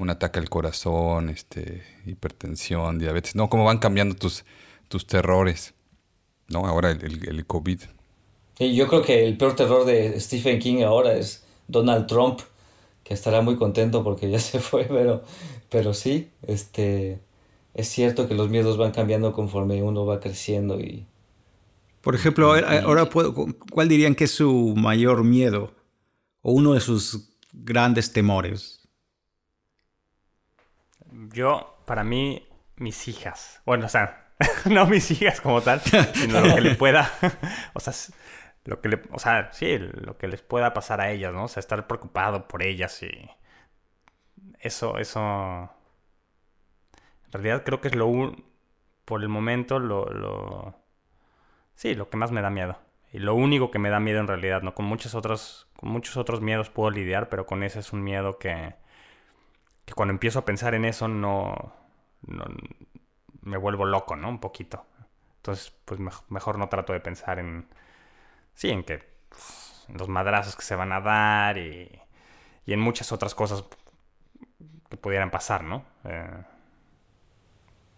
[0.01, 4.45] un ataque al corazón, este, hipertensión, diabetes, no, cómo van cambiando tus,
[4.89, 5.75] tus terrores,
[6.49, 6.67] ¿no?
[6.67, 7.83] Ahora el, el, COVID.
[8.59, 12.41] Y yo creo que el peor terror de Stephen King ahora es Donald Trump,
[13.05, 15.23] que estará muy contento porque ya se fue, pero,
[15.69, 17.21] pero sí, este,
[17.75, 21.07] es cierto que los miedos van cambiando conforme uno va creciendo y...
[22.01, 23.11] Por ejemplo, ahora,
[23.71, 25.75] ¿cuál dirían que es su mayor miedo
[26.41, 28.80] o uno de sus grandes temores?
[31.33, 33.63] Yo, para mí, mis hijas.
[33.65, 34.33] Bueno, o sea,
[34.71, 37.11] no mis hijas como tal, sino lo que le pueda,
[37.75, 37.93] o sea,
[38.65, 41.45] lo que le, o sea, sí, lo que les pueda pasar a ellas, ¿no?
[41.45, 43.31] O sea, estar preocupado por ellas y
[44.61, 45.71] eso, eso
[47.27, 48.35] en realidad creo que es lo
[49.05, 50.75] por el momento lo, lo
[51.75, 52.79] sí, lo que más me da miedo.
[53.13, 54.75] Y lo único que me da miedo en realidad, ¿no?
[54.75, 58.39] Con muchos otros, con muchos otros miedos puedo lidiar, pero con ese es un miedo
[58.39, 58.75] que,
[59.85, 61.75] que cuando empiezo a pensar en eso no,
[63.43, 64.29] me vuelvo loco, ¿no?
[64.29, 64.85] Un poquito.
[65.37, 67.67] Entonces, pues mejor, no trato de pensar en,
[68.55, 71.91] sí, en que pues, los madrazos que se van a dar y,
[72.67, 73.65] y, en muchas otras cosas
[74.91, 75.85] que pudieran pasar, ¿no?
[76.05, 76.45] Eh,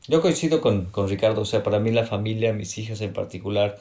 [0.09, 3.79] Yo coincido con, con Ricardo, o sea, para mí la familia, mis hijas en particular,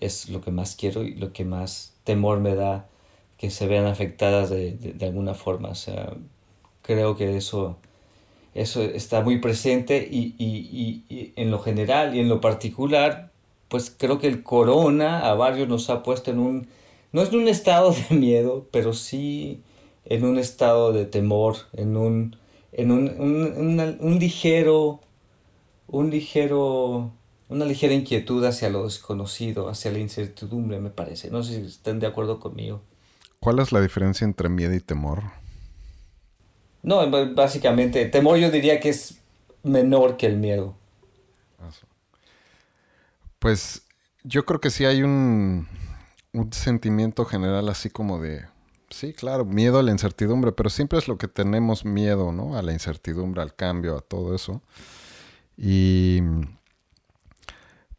[0.00, 2.88] es lo que más quiero y lo que más temor me da
[3.38, 5.70] que se vean afectadas de, de, alguna forma.
[5.70, 6.14] O sea,
[6.84, 7.76] creo que eso,
[8.54, 13.32] eso está muy presente y, y, y, en lo general y en lo particular,
[13.68, 16.68] pues creo que el corona a varios nos ha puesto en un,
[17.12, 19.62] no es un estado de miedo, pero sí
[20.04, 22.36] en un estado de temor, en un,
[22.72, 25.00] en un, un, un ligero,
[25.88, 27.10] un ligero
[27.48, 31.30] una ligera inquietud hacia lo desconocido, hacia la incertidumbre, me parece.
[31.30, 32.82] No sé si están de acuerdo conmigo.
[33.38, 35.22] ¿Cuál es la diferencia entre miedo y temor?
[36.84, 39.18] No, básicamente, temor yo diría que es
[39.62, 40.76] menor que el miedo.
[43.38, 43.82] Pues
[44.22, 45.66] yo creo que sí hay un,
[46.34, 48.44] un sentimiento general así como de,
[48.90, 52.56] sí, claro, miedo a la incertidumbre, pero siempre es lo que tenemos miedo, ¿no?
[52.56, 54.60] A la incertidumbre, al cambio, a todo eso.
[55.56, 56.20] Y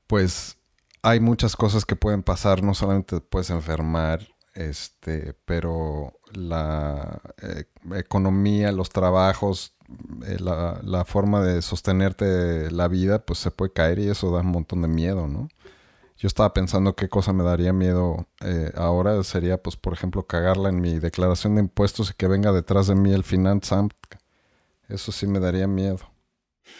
[0.05, 0.57] pues
[1.01, 7.65] hay muchas cosas que pueden pasar, no solamente puedes enfermar, este, pero la eh,
[7.95, 9.73] economía, los trabajos,
[10.25, 14.47] eh, la, forma de sostenerte la vida, pues se puede caer y eso da un
[14.47, 15.49] montón de miedo, ¿no?
[16.17, 20.69] Yo estaba pensando qué cosa me daría miedo eh, ahora, sería, pues, por ejemplo, cagarla
[20.69, 23.93] en mi declaración de impuestos y que venga detrás de mí el Finanzamt.
[24.88, 25.99] Eso sí me daría miedo.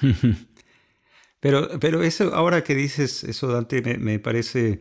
[1.42, 4.80] Pero, pero eso, ahora que dices eso, Dante, me, parece...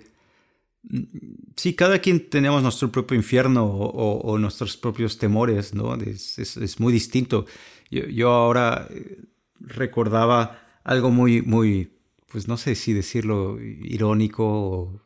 [1.56, 5.94] Sí, cada quien tenemos nuestro propio infierno o, nuestros propios temores, ¿no?
[5.94, 7.46] Es, muy distinto.
[7.90, 9.22] Yo, ahora eh,
[9.60, 11.92] recordaba algo muy, muy,
[12.28, 15.00] pues no sé si decirlo irónico,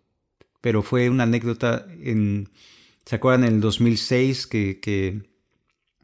[0.61, 2.49] pero fue una anécdota en,
[3.05, 3.45] ¿se acuerdan?
[3.45, 5.23] En el 2006 que, que,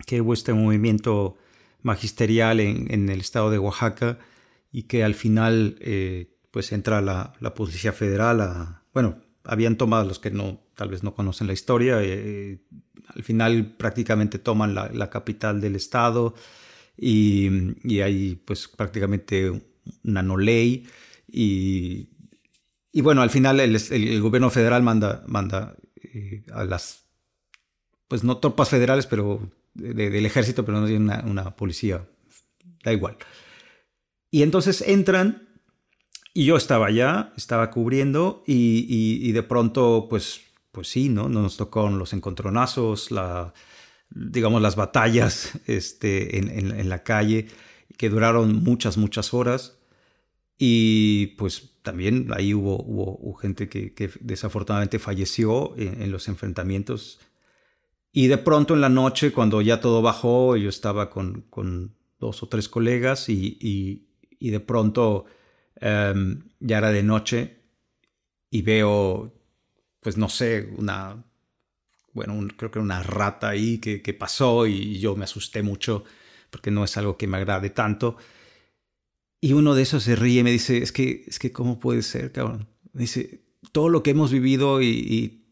[0.06, 1.36] que hubo este movimiento
[1.82, 4.18] magisterial en, en el estado de Oaxaca
[4.72, 10.04] y que al final eh, pues entra la, la, Policía Federal a, bueno, habían tomado
[10.04, 12.58] los que no, tal vez no conocen la historia, eh,
[13.14, 16.34] al final prácticamente toman la, capital del estado
[16.96, 17.50] y,
[17.84, 19.50] y, hay pues prácticamente
[20.02, 20.86] una no ley
[21.30, 22.08] y,
[22.92, 27.04] y bueno, al final el, el, gobierno federal manda, manda eh, a las,
[28.08, 32.08] pues no tropas federales, pero del ejército, pero no tiene una, una policía,
[32.84, 33.16] da igual.
[34.30, 35.43] Y entonces entran
[36.36, 40.40] y yo estaba allá, estaba cubriendo y, de pronto, pues,
[40.72, 41.28] pues sí, ¿no?
[41.28, 43.54] Nos tocó los encontronazos, la,
[44.10, 47.46] digamos, las batallas este, en, la calle
[47.96, 49.78] que duraron muchas, muchas horas.
[50.58, 57.20] Y pues también ahí hubo, hubo, gente que, desafortunadamente falleció en, los enfrentamientos.
[58.10, 62.42] Y de pronto en la noche, cuando ya todo bajó, yo estaba con, con dos
[62.42, 65.26] o tres colegas y, y de pronto
[65.84, 67.56] em, ya era de noche
[68.50, 69.32] y veo,
[70.00, 71.24] pues no sé, una,
[72.12, 76.04] bueno, creo que una rata ahí que, que, pasó y yo me asusté mucho
[76.50, 78.16] porque no es algo que me agrade tanto.
[79.40, 82.02] Y uno de esos se ríe y me dice, es que, es que, ¿cómo puede
[82.02, 82.66] ser, cabrón?
[82.92, 85.44] Me dice, todo lo que hemos vivido y,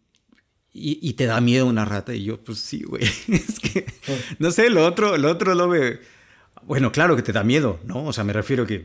[0.73, 2.15] y, te da miedo una rata.
[2.15, 3.03] Y yo, pues sí, güey.
[3.29, 3.87] es que,
[4.39, 6.01] no sé, lo otro, lo otro lo ve
[6.67, 8.05] bueno, claro que te da miedo, ¿no?
[8.05, 8.85] O sea, me refiero que...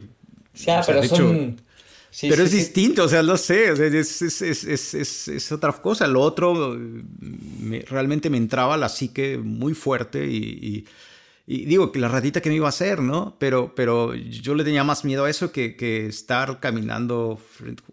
[0.66, 1.62] Ya, pero son...
[2.22, 6.08] pero es distinto, o sea, lo sé, es, es, es, es, otra cosa.
[6.08, 6.78] Lo otro
[7.60, 10.86] me, realmente me entraba la psique muy fuerte y,
[11.46, 13.36] y, digo que la ratita que me iba a hacer, ¿no?
[13.40, 17.40] Pero, pero yo le tenía más miedo a eso que, que estar caminando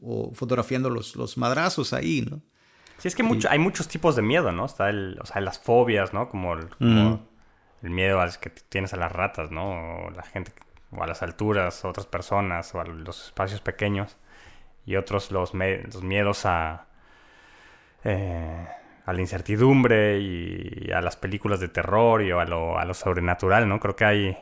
[0.02, 2.42] o fotografiando los, los madrazos ahí, ¿no?
[2.98, 4.64] Sí, es que mucho, hay muchos tipos de miedo, ¿no?
[4.64, 6.28] Está el, o sea, las fobias, ¿no?
[6.28, 7.28] Como, como
[7.82, 10.06] el miedo al que tienes a las ratas, ¿no?
[10.06, 10.52] O la gente,
[10.96, 14.16] o a las alturas, otras personas, o a los espacios pequeños.
[14.86, 16.86] Y otros los, los miedos a,
[18.04, 18.66] eh,
[19.06, 23.68] a la incertidumbre y a las películas de terror y a lo, a lo sobrenatural,
[23.68, 23.80] ¿no?
[23.80, 24.38] Creo que hay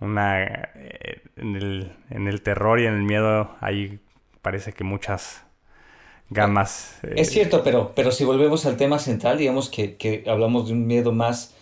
[0.00, 0.44] una...
[0.44, 4.00] Eh, en, el, en el terror y en el miedo hay
[4.40, 5.44] parece que muchas
[6.30, 7.00] gamas.
[7.02, 10.86] Es cierto, pero, pero si volvemos al tema central, digamos que, que hablamos de un
[10.86, 11.55] miedo más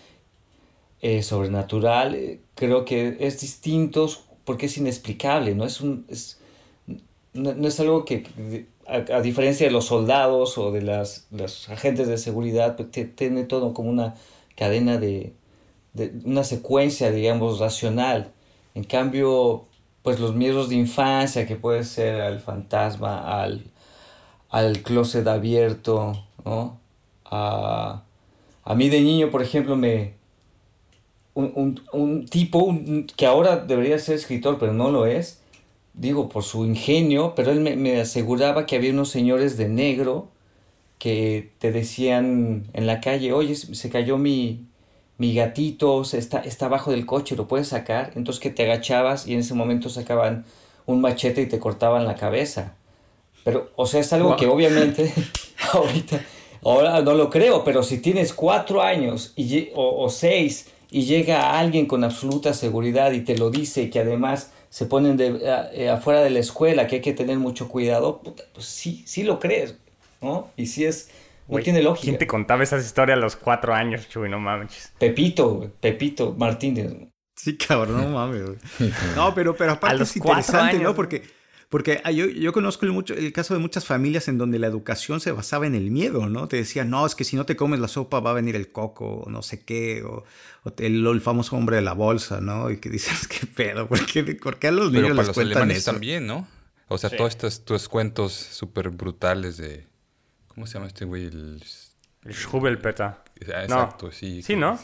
[1.04, 4.08] eh, sobrenatural, eh, creo que es distinto
[4.46, 6.40] porque es inexplicable, no es, un, es,
[7.34, 8.24] no, es algo que,
[8.86, 13.74] a, diferencia de los soldados o de las, los agentes de seguridad, pues, tiene todo
[13.74, 14.14] como una
[14.56, 15.34] cadena de,
[15.92, 18.32] de, una secuencia, digamos, racional.
[18.74, 19.66] En cambio,
[20.02, 23.64] pues los miedos de infancia, que puede ser al fantasma, al,
[24.48, 26.80] al closet abierto, ¿no?
[27.26, 28.04] A,
[28.64, 30.23] a mí de niño, por ejemplo, me...
[31.34, 32.78] Un, un, tipo
[33.16, 35.40] que ahora debería ser escritor, pero no lo es,
[35.92, 40.28] digo, por su ingenio, pero él me, me aseguraba que había unos señores de negro
[40.98, 44.66] que te decían en la calle, oye, se cayó mi,
[45.16, 48.12] mi gatito está, está abajo del coche, lo puedes sacar.
[48.16, 50.44] Entonces que te agachabas y en ese momento sacaban
[50.86, 52.74] un machete y te cortaban la cabeza.
[53.44, 55.12] Pero, o sea, es algo que obviamente
[55.72, 56.20] ahorita,
[56.62, 61.86] ahora no lo creo, pero si tienes cuatro años y, o, seis y llega alguien
[61.86, 65.40] con absoluta seguridad y te lo dice que además se ponen de,
[65.72, 68.20] eh, afuera de la escuela, que hay que tener mucho cuidado,
[68.52, 69.76] pues sí, sí lo crees,
[70.20, 70.50] ¿no?
[70.56, 71.10] Y si es
[71.48, 72.04] no tiene lógica.
[72.04, 74.28] ¿Quién te contaba esas historias a los cuatro años, Chuy?
[74.28, 74.92] No mames.
[74.98, 76.92] Pepito, Pepito Martínez.
[77.36, 78.42] Sí, cabrón, no mames,
[79.14, 80.94] No, pero, pero aparte es interesante, ¿no?
[80.94, 81.22] Porque,
[81.68, 84.66] porque ah, yo, yo conozco el, mucho, el caso de muchas familias en donde la
[84.66, 86.48] educación se basaba en el miedo, ¿no?
[86.48, 88.70] Te decían, no, es que si no te comes la sopa va a venir el
[88.70, 90.24] coco, o no sé qué, o,
[90.78, 92.70] el, el, famoso hombre de la bolsa, ¿no?
[92.70, 93.88] Y que dices, ¿qué pedo?
[93.88, 95.90] ¿Por qué, por qué a los niños les cuentan eso?
[95.92, 96.46] también, ¿no?
[96.88, 99.86] O sea, todos estos, estos cuentos súper brutales de
[100.54, 101.26] ¿Cómo se llama este güey?
[101.26, 101.62] El,
[102.30, 103.06] Schubelpeter.
[103.06, 103.24] Ah,
[103.62, 104.42] exacto, sí.
[104.42, 104.78] Sí, ¿no?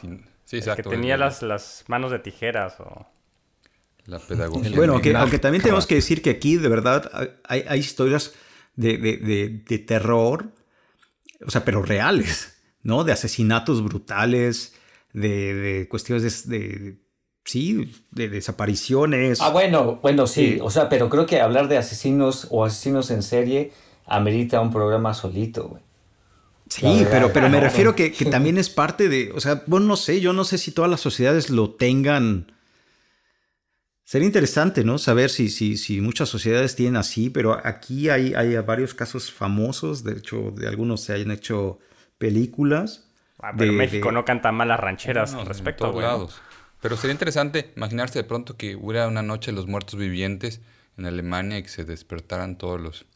[0.44, 0.90] Sí, exacto.
[0.90, 3.06] que tenía las, las manos de tijeras o...
[4.06, 4.72] La pedagogía.
[4.74, 7.10] Bueno, aunque, aunque también tenemos que decir que aquí de verdad
[7.44, 8.32] hay, hay historias
[8.76, 10.52] de, de, de, terror,
[11.46, 13.04] o sea, pero reales, ¿no?
[13.04, 14.74] De asesinatos brutales,
[15.12, 16.98] de, cuestiones de,
[17.44, 19.40] sí, de desapariciones.
[19.40, 23.22] Ah, bueno, bueno, sí, o sea, pero creo que hablar de asesinos o asesinos en
[23.22, 23.72] serie
[24.06, 25.82] amerita un programa solito, güey.
[26.68, 29.96] Sí, pero, pero me refiero que, que, también es parte de, o sea, bueno, no
[29.96, 32.52] sé, yo no sé si todas las sociedades lo tengan.
[34.10, 34.98] Sería interesante, ¿no?
[34.98, 40.02] Saber si, si, si muchas sociedades tienen así, pero aquí hay, hay varios casos famosos,
[40.02, 41.78] de hecho, de algunos se hayan hecho
[42.18, 43.08] películas.
[43.38, 46.08] Ah, pero México no canta mal las rancheras al respecto, güey.
[46.80, 50.60] Pero sería interesante imaginarse de pronto que hubiera una noche de los muertos vivientes
[50.98, 53.06] en Alemania y que se despertaran todos los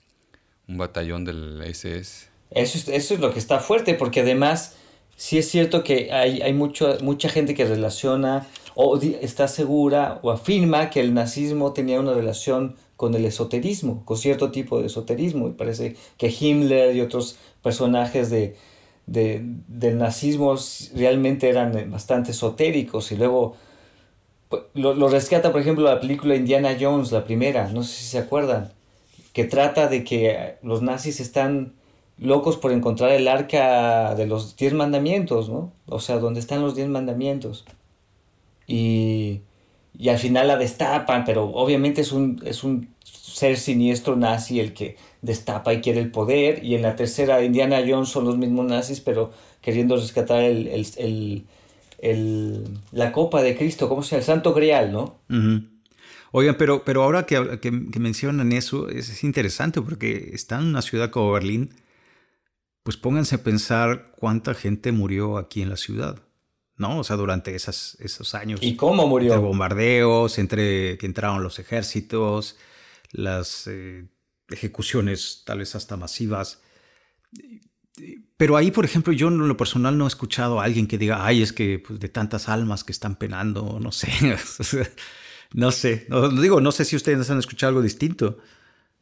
[0.68, 2.28] un batallón del SS.
[2.53, 4.76] Eso es, eso es lo que está fuerte, porque además
[5.16, 10.31] sí es cierto que hay, hay mucho, mucha gente que relaciona o está segura o
[10.31, 15.49] afirma que el nazismo tenía una relación con el esoterismo, con cierto tipo de esoterismo.
[15.49, 18.57] Y parece que Himmler y otros personajes de,
[19.07, 20.57] de, del nazismo
[20.95, 23.12] realmente eran bastante esotéricos.
[23.12, 23.57] Y luego
[24.49, 28.05] pues, lo, lo rescata, por ejemplo, la película Indiana Jones, la primera, no sé si
[28.05, 28.72] se acuerdan
[29.35, 31.75] que trata de que los nazis están
[32.18, 35.72] locos por encontrar el arca de los diez mandamientos, ¿no?
[35.87, 37.64] O sea, donde están los diez mandamientos.
[38.66, 39.42] Y,
[39.96, 44.72] y al final la destapan, pero obviamente es un, es un ser siniestro nazi el
[44.72, 46.64] que destapa y quiere el poder.
[46.64, 51.46] Y en la tercera, Indiana Jones son los mismos nazis, pero queriendo rescatar el, el,
[51.98, 54.16] el, la copa de Cristo, ¿cómo se?
[54.16, 55.20] El Santo Grial, ¿no?
[56.36, 61.10] Oigan, pero, pero ahora que, que, mencionan eso, es, interesante porque están en una ciudad
[61.10, 61.70] como Berlín,
[62.82, 66.24] pues pónganse a pensar cuánta gente murió aquí en la ciudad,
[66.77, 66.99] ¿no?
[66.99, 68.61] O sea, durante esas, esos años.
[68.62, 69.33] ¿Y cómo murió?
[69.33, 72.57] Entre bombardeos, entre que entraron los ejércitos,
[73.12, 74.07] las eh,
[74.49, 76.62] ejecuciones tal vez hasta masivas.
[78.37, 81.25] Pero ahí, por ejemplo, yo en lo personal no he escuchado a alguien que diga,
[81.25, 84.09] ay, es que pues, de tantas almas que están penando, no sé.
[85.55, 88.39] No sé, no, digo, no sé si ustedes han escuchado algo distinto.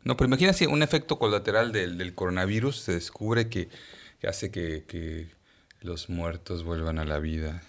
[0.05, 3.70] No, pero imagínate un efecto colateral del, coronavirus se descubre que,
[4.29, 5.31] hace que,
[5.83, 7.62] los muertos vuelvan a la vida.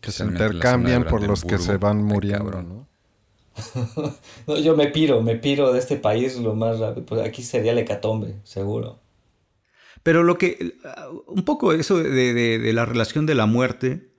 [0.00, 2.88] Que se intercambian por los que se van muriendo, ¿no?
[4.46, 7.04] no, yo me piro, me piro de este país lo más rápido.
[7.04, 9.00] Pues aquí sería el hecatombe, seguro.
[10.02, 10.78] Pero lo que,
[11.26, 14.10] un poco eso de, de, la relación de la muerte,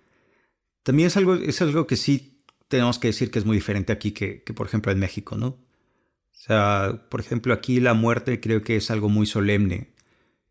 [0.84, 4.12] también es algo, es algo que sí tenemos que decir que es muy diferente aquí
[4.12, 5.48] que, por ejemplo en México, ¿no?
[5.48, 9.94] O sea, por ejemplo, aquí la muerte creo que es algo muy solemne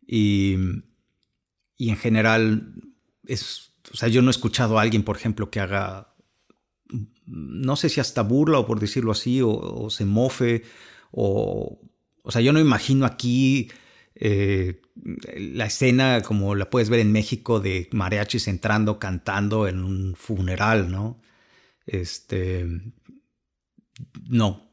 [0.05, 0.55] y,
[1.77, 2.73] y en general
[3.25, 6.15] es, o sea, yo no he escuchado a alguien, por ejemplo, que haga,
[7.25, 10.63] no sé si hasta burla o por decirlo así, o, se mofe,
[11.11, 11.79] o,
[12.21, 13.69] o sea, yo no imagino aquí
[14.15, 14.81] eh,
[15.37, 20.91] la escena como la puedes ver en México de mariachis entrando, cantando en un funeral,
[20.91, 21.19] ¿no?
[21.85, 22.67] Este,
[24.27, 24.69] no.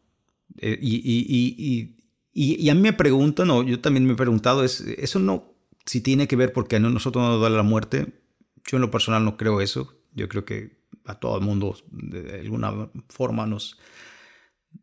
[0.58, 1.96] Eh, y,
[2.32, 5.49] y, a mí me preguntan, o yo también me he preguntado, es, eso no,
[5.86, 8.20] si tiene que ver porque a nosotros no nos da la muerte,
[8.66, 9.94] yo en lo personal no creo eso.
[10.12, 13.78] Yo creo que a todo el mundo de alguna forma nos,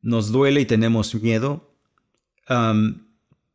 [0.01, 1.73] nos duele y tenemos miedo,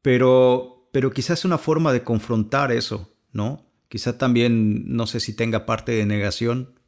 [0.02, 3.66] pero, pero quizás una forma de confrontar eso, ¿no?
[3.88, 6.80] Quizá también, no sé si tenga parte de negación,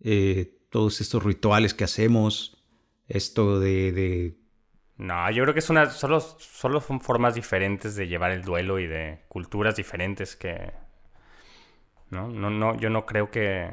[0.00, 2.64] eh, todos estos rituales que hacemos,
[3.08, 4.38] esto de,
[4.96, 8.78] No, yo creo que es una, solo, solo son formas diferentes de llevar el duelo
[8.78, 10.72] y de culturas diferentes que...
[12.10, 13.70] No, no, no yo no creo que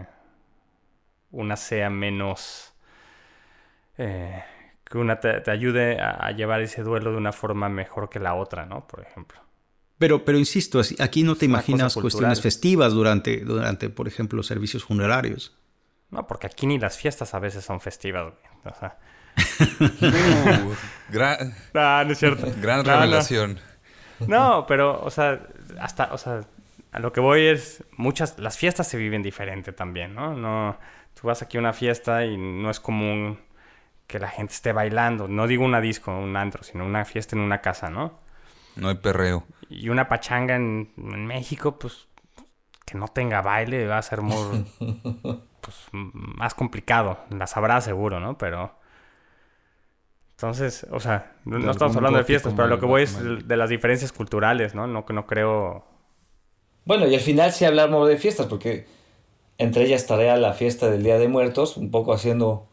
[1.31, 2.73] una sea menos...
[3.97, 4.43] Eh,
[4.83, 8.65] que una te, ayude a, llevar ese duelo de una forma mejor que la otra,
[8.65, 8.87] ¿no?
[8.87, 9.39] Por ejemplo.
[9.99, 15.55] Pero, pero insisto, aquí no te imaginas cuestiones festivas durante, durante, por ejemplo, servicios funerarios.
[16.09, 18.33] No, porque aquí ni las fiestas a veces son festivas,
[18.65, 18.97] O sea...
[19.59, 20.73] uh,
[21.09, 21.55] gran...
[21.73, 22.47] No, no es cierto.
[22.61, 23.59] Gran revelación.
[24.27, 24.65] No.
[24.67, 25.41] pero, o sea,
[25.79, 26.41] hasta, o sea,
[26.91, 30.35] a lo que voy es, muchas, las fiestas se viven diferente también, ¿no?
[30.35, 30.77] No,
[31.19, 33.39] tú vas aquí a una fiesta y no es común
[34.07, 35.27] que la gente esté bailando.
[35.27, 38.19] No digo una disco, un antro, sino una fiesta en una casa, ¿no?
[38.75, 39.45] No hay perreo.
[39.69, 42.07] Y una pachanga en, México, pues
[42.85, 44.65] que no tenga baile va a ser muy
[45.61, 47.19] pues, más complicado.
[47.29, 48.37] La sabrá seguro, ¿no?
[48.37, 48.75] Pero
[50.41, 53.15] entonces, o sea, no, estamos hablando de fiestas, pero lo que voy es
[53.47, 54.87] de, las diferencias culturales, ¿no?
[54.87, 55.83] No, no creo.
[56.83, 58.87] Bueno, y al final sí hablamos de fiestas, porque
[59.59, 62.65] entre ellas estaría la fiesta del Día de Muertos, un poco haciendo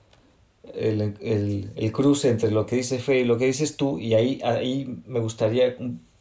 [0.74, 5.02] el, cruce entre lo que dice Fe y lo que dices tú, y ahí, ahí
[5.06, 5.76] me gustaría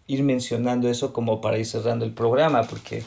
[0.05, 3.03] ir mencionando eso como para ir cerrando el programa, porque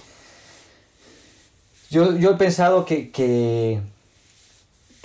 [1.91, 3.83] yo, yo he pensado que, que,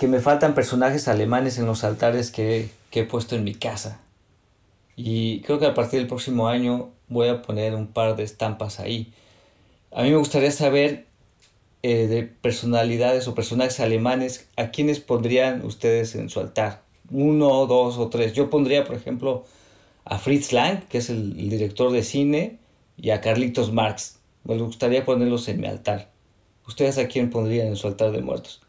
[0.02, 4.00] me faltan personajes alemanes en los altares que, que he puesto en mi casa.
[4.96, 8.80] Y creo que a partir del próximo año voy a poner un par de estampas
[8.80, 9.12] ahí.
[9.92, 11.06] A mí me gustaría saber
[11.82, 16.82] eh, de personalidades o personajes alemanes, ¿a quiénes pondrían ustedes en su altar?
[17.12, 18.32] Uno, dos o tres.
[18.32, 19.44] Yo pondría, por ejemplo,
[20.04, 22.58] a Fritz Lang, que es el, director de cine,
[22.96, 24.18] y a Carlitos Marx.
[24.42, 26.10] Me gustaría ponerlos en mi altar.
[26.66, 28.62] ¿Ustedes a quién pondrían en su altar de muertos?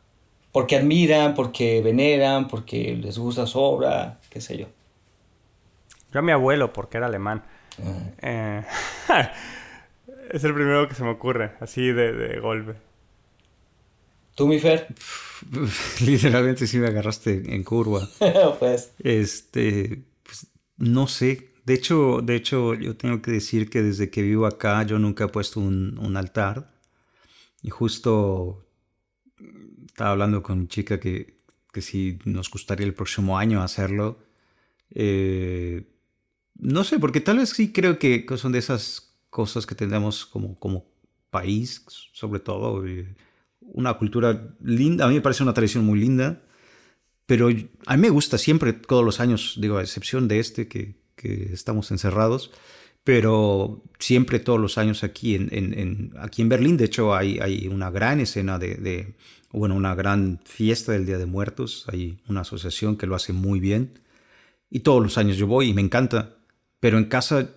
[0.58, 4.66] Porque admiran, porque veneran, porque les gusta su obra, qué sé yo.
[6.12, 7.44] Yo a mi abuelo, porque era alemán.
[8.24, 8.64] Eh,
[10.32, 12.74] es el primero que se me ocurre, así de, de golpe.
[14.34, 14.88] ¿Tú, mi Fer?
[16.02, 18.10] Literalmente sí me agarraste en curva.
[18.60, 18.94] pues.
[18.98, 20.48] Este, pues,
[20.78, 21.52] no sé.
[21.66, 25.26] De hecho, de hecho, yo tengo que decir que desde que vivo acá yo nunca
[25.26, 26.72] he puesto un, altar.
[27.62, 28.67] Y justo
[29.98, 31.38] estaba hablando con mi chica que,
[31.74, 34.20] que si nos gustaría el próximo año hacerlo.
[34.92, 35.88] Eh,
[36.54, 40.60] no sé, porque tal vez sí creo que son de esas cosas que tenemos como,
[40.60, 40.86] como
[41.32, 41.84] país,
[42.14, 42.86] sobre todo.
[42.86, 43.16] Eh,
[43.60, 46.44] una cultura linda, a mí me parece una tradición muy linda,
[47.26, 51.02] pero a mí me gusta siempre, todos los años, digo, a excepción de este que,
[51.16, 52.52] que estamos encerrados,
[53.04, 57.68] pero siempre todos los años aquí en, en, aquí en Berlín, de hecho, hay, hay
[57.68, 59.16] una gran escena de, de,
[59.52, 63.60] bueno, una gran fiesta del Día de Muertos, hay una asociación que lo hace muy
[63.60, 64.00] bien,
[64.70, 66.36] y todos los años yo voy y me encanta,
[66.80, 67.50] pero en casa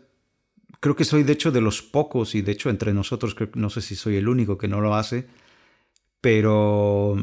[0.81, 3.71] creo que soy de hecho de los pocos, y de hecho entre nosotros creo, no
[3.71, 5.27] sé si soy el único que no lo hace,
[6.21, 7.17] pero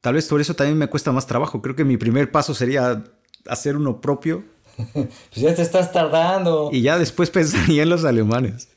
[0.00, 1.60] tal vez por eso también me cuesta más trabajo.
[1.60, 3.04] Creo que mi primer paso sería
[3.46, 4.44] hacer uno propio.
[4.92, 6.70] pues ya te estás tardando.
[6.72, 8.68] Y ya después pensaría en los alemanes.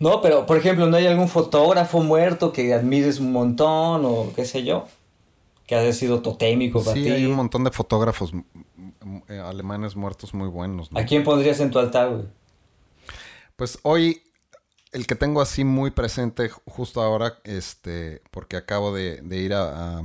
[0.00, 4.46] No, pero por ejemplo, ¿no hay algún fotógrafo muerto que admires un montón o qué
[4.46, 4.86] sé yo?
[5.66, 7.04] Que haya sido totémico para ti.
[7.04, 8.32] Sí, hay un montón de fotógrafos
[9.28, 10.88] eh, alemanes muertos muy buenos.
[10.94, 12.24] ¿A quién pondrías en tu altar, güey?
[13.56, 14.22] Pues hoy
[14.92, 20.00] el que tengo así muy presente justo ahora, este, porque acabo de, ir a,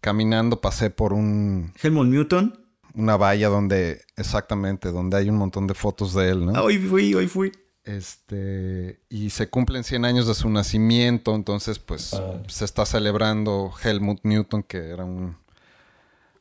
[0.00, 1.72] caminando, pasé por un...
[1.82, 2.60] Helmut Newton.
[2.94, 6.52] Una valla donde, exactamente, donde hay un montón de fotos de él, ¿no?
[6.54, 7.50] Ah, hoy fui, hoy fui.
[7.84, 12.42] Este, y se cumplen 100 años de su nacimiento, entonces pues ah.
[12.48, 15.36] se está celebrando Helmut Newton, que era un,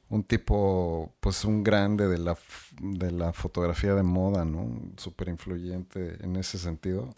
[0.10, 2.38] un tipo, pues un grande de la,
[2.80, 4.70] de la fotografía de moda, ¿no?
[4.98, 7.14] Súper influyente en ese sentido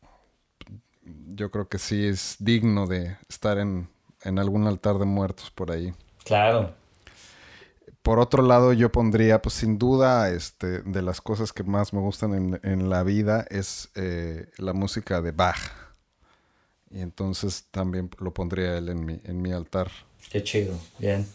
[1.27, 3.89] yo creo que sí es digno de estar en,
[4.23, 5.93] algún altar de muertos por ahí.
[6.23, 6.73] Claro.
[8.05, 11.99] Por otro lado, yo pondría, pues sin duda, este, de las cosas que más me
[12.01, 15.57] gustan en, la vida es eh, la música de Bach.
[16.91, 19.89] Y entonces también lo pondría él en mi, en mi altar.
[20.29, 21.27] Qué chido, bien.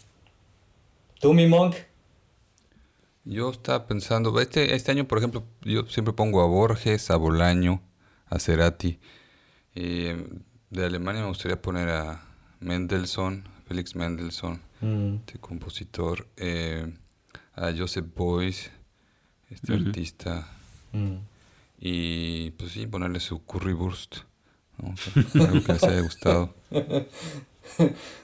[1.19, 1.75] ¿Tú, mi monk?
[3.25, 7.81] Yo estaba pensando, este, este año, por ejemplo, yo siempre pongo a Borges, a Bolaño,
[8.27, 8.97] a Cerati.
[9.75, 10.03] Y
[10.69, 12.23] de Alemania me gustaría poner a
[12.61, 15.15] Mendelssohn, Felix Mendelssohn, mm.
[15.15, 16.93] este compositor, eh,
[17.55, 18.69] a Joseph Boyce,
[19.49, 20.45] este artista.
[20.91, 21.15] Mm.
[21.79, 24.17] Y pues sí, ponerle su currywurst.
[24.77, 24.93] ¿no?
[25.41, 26.53] Algo que les haya gustado.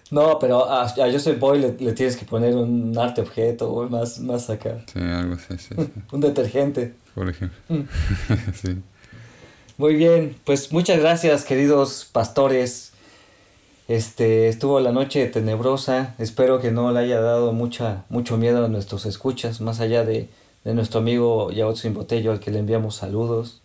[0.10, 3.88] No, pero a, a Joseph Boy le, le tienes que poner un arte objeto o
[3.90, 4.84] más, más acá.
[4.92, 5.90] Sí, algo así, sí, sí.
[6.12, 6.96] Un detergente.
[7.14, 7.58] Por ejemplo.
[8.54, 8.78] sí.
[9.78, 12.87] Muy bien, pues muchas gracias, queridos pastores.
[13.88, 16.14] Este, estuvo la noche tenebrosa.
[16.18, 20.28] Espero que no le haya dado mucha, mucho miedo a nuestros escuchas, más allá de,
[20.66, 23.62] de nuestro amigo Yaotsin Botello, al que le enviamos saludos.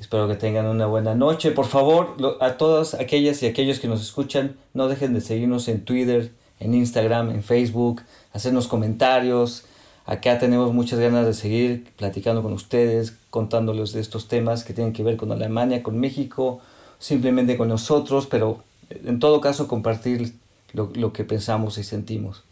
[0.00, 1.52] Espero que tengan una buena noche.
[1.52, 5.84] Por favor, a todas aquellas y aquellos que nos escuchan, no dejen de seguirnos en
[5.84, 8.02] Twitter, en Instagram, en Facebook,
[8.32, 9.64] hacernos comentarios.
[10.06, 14.92] Acá tenemos muchas ganas de seguir platicando con ustedes, contándoles de estos temas que tienen
[14.92, 16.60] que ver con Alemania, con México,
[16.98, 20.34] simplemente con nosotros, pero en todo caso compartir
[20.72, 22.44] lo, lo que pensamos y sentimos.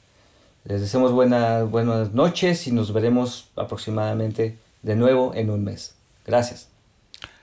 [0.65, 5.95] Les deseamos buenas, buenas noches y nos veremos aproximadamente de nuevo en un mes.
[6.27, 6.69] Gracias.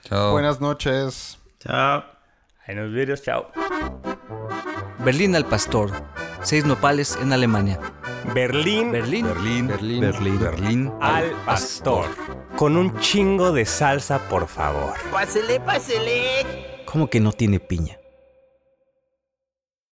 [0.04, 0.32] Chao.
[0.32, 1.38] Buenas noches.
[1.60, 2.04] Chao.
[2.66, 3.50] Ahí nos vemos, chao.
[5.04, 5.90] Berlín al Pastor.
[6.42, 7.80] Seis nopales en Alemania.
[8.34, 9.26] Berlín, Berlín.
[9.26, 9.66] Berlín.
[9.66, 10.00] Berlín.
[10.00, 10.38] Berlín.
[10.38, 10.92] Berlín.
[11.00, 12.06] al pastor.
[12.56, 14.94] Con un chingo de salsa, por favor.
[15.10, 16.84] Pásele, pásele.
[16.84, 17.98] ¿Cómo que no tiene piña?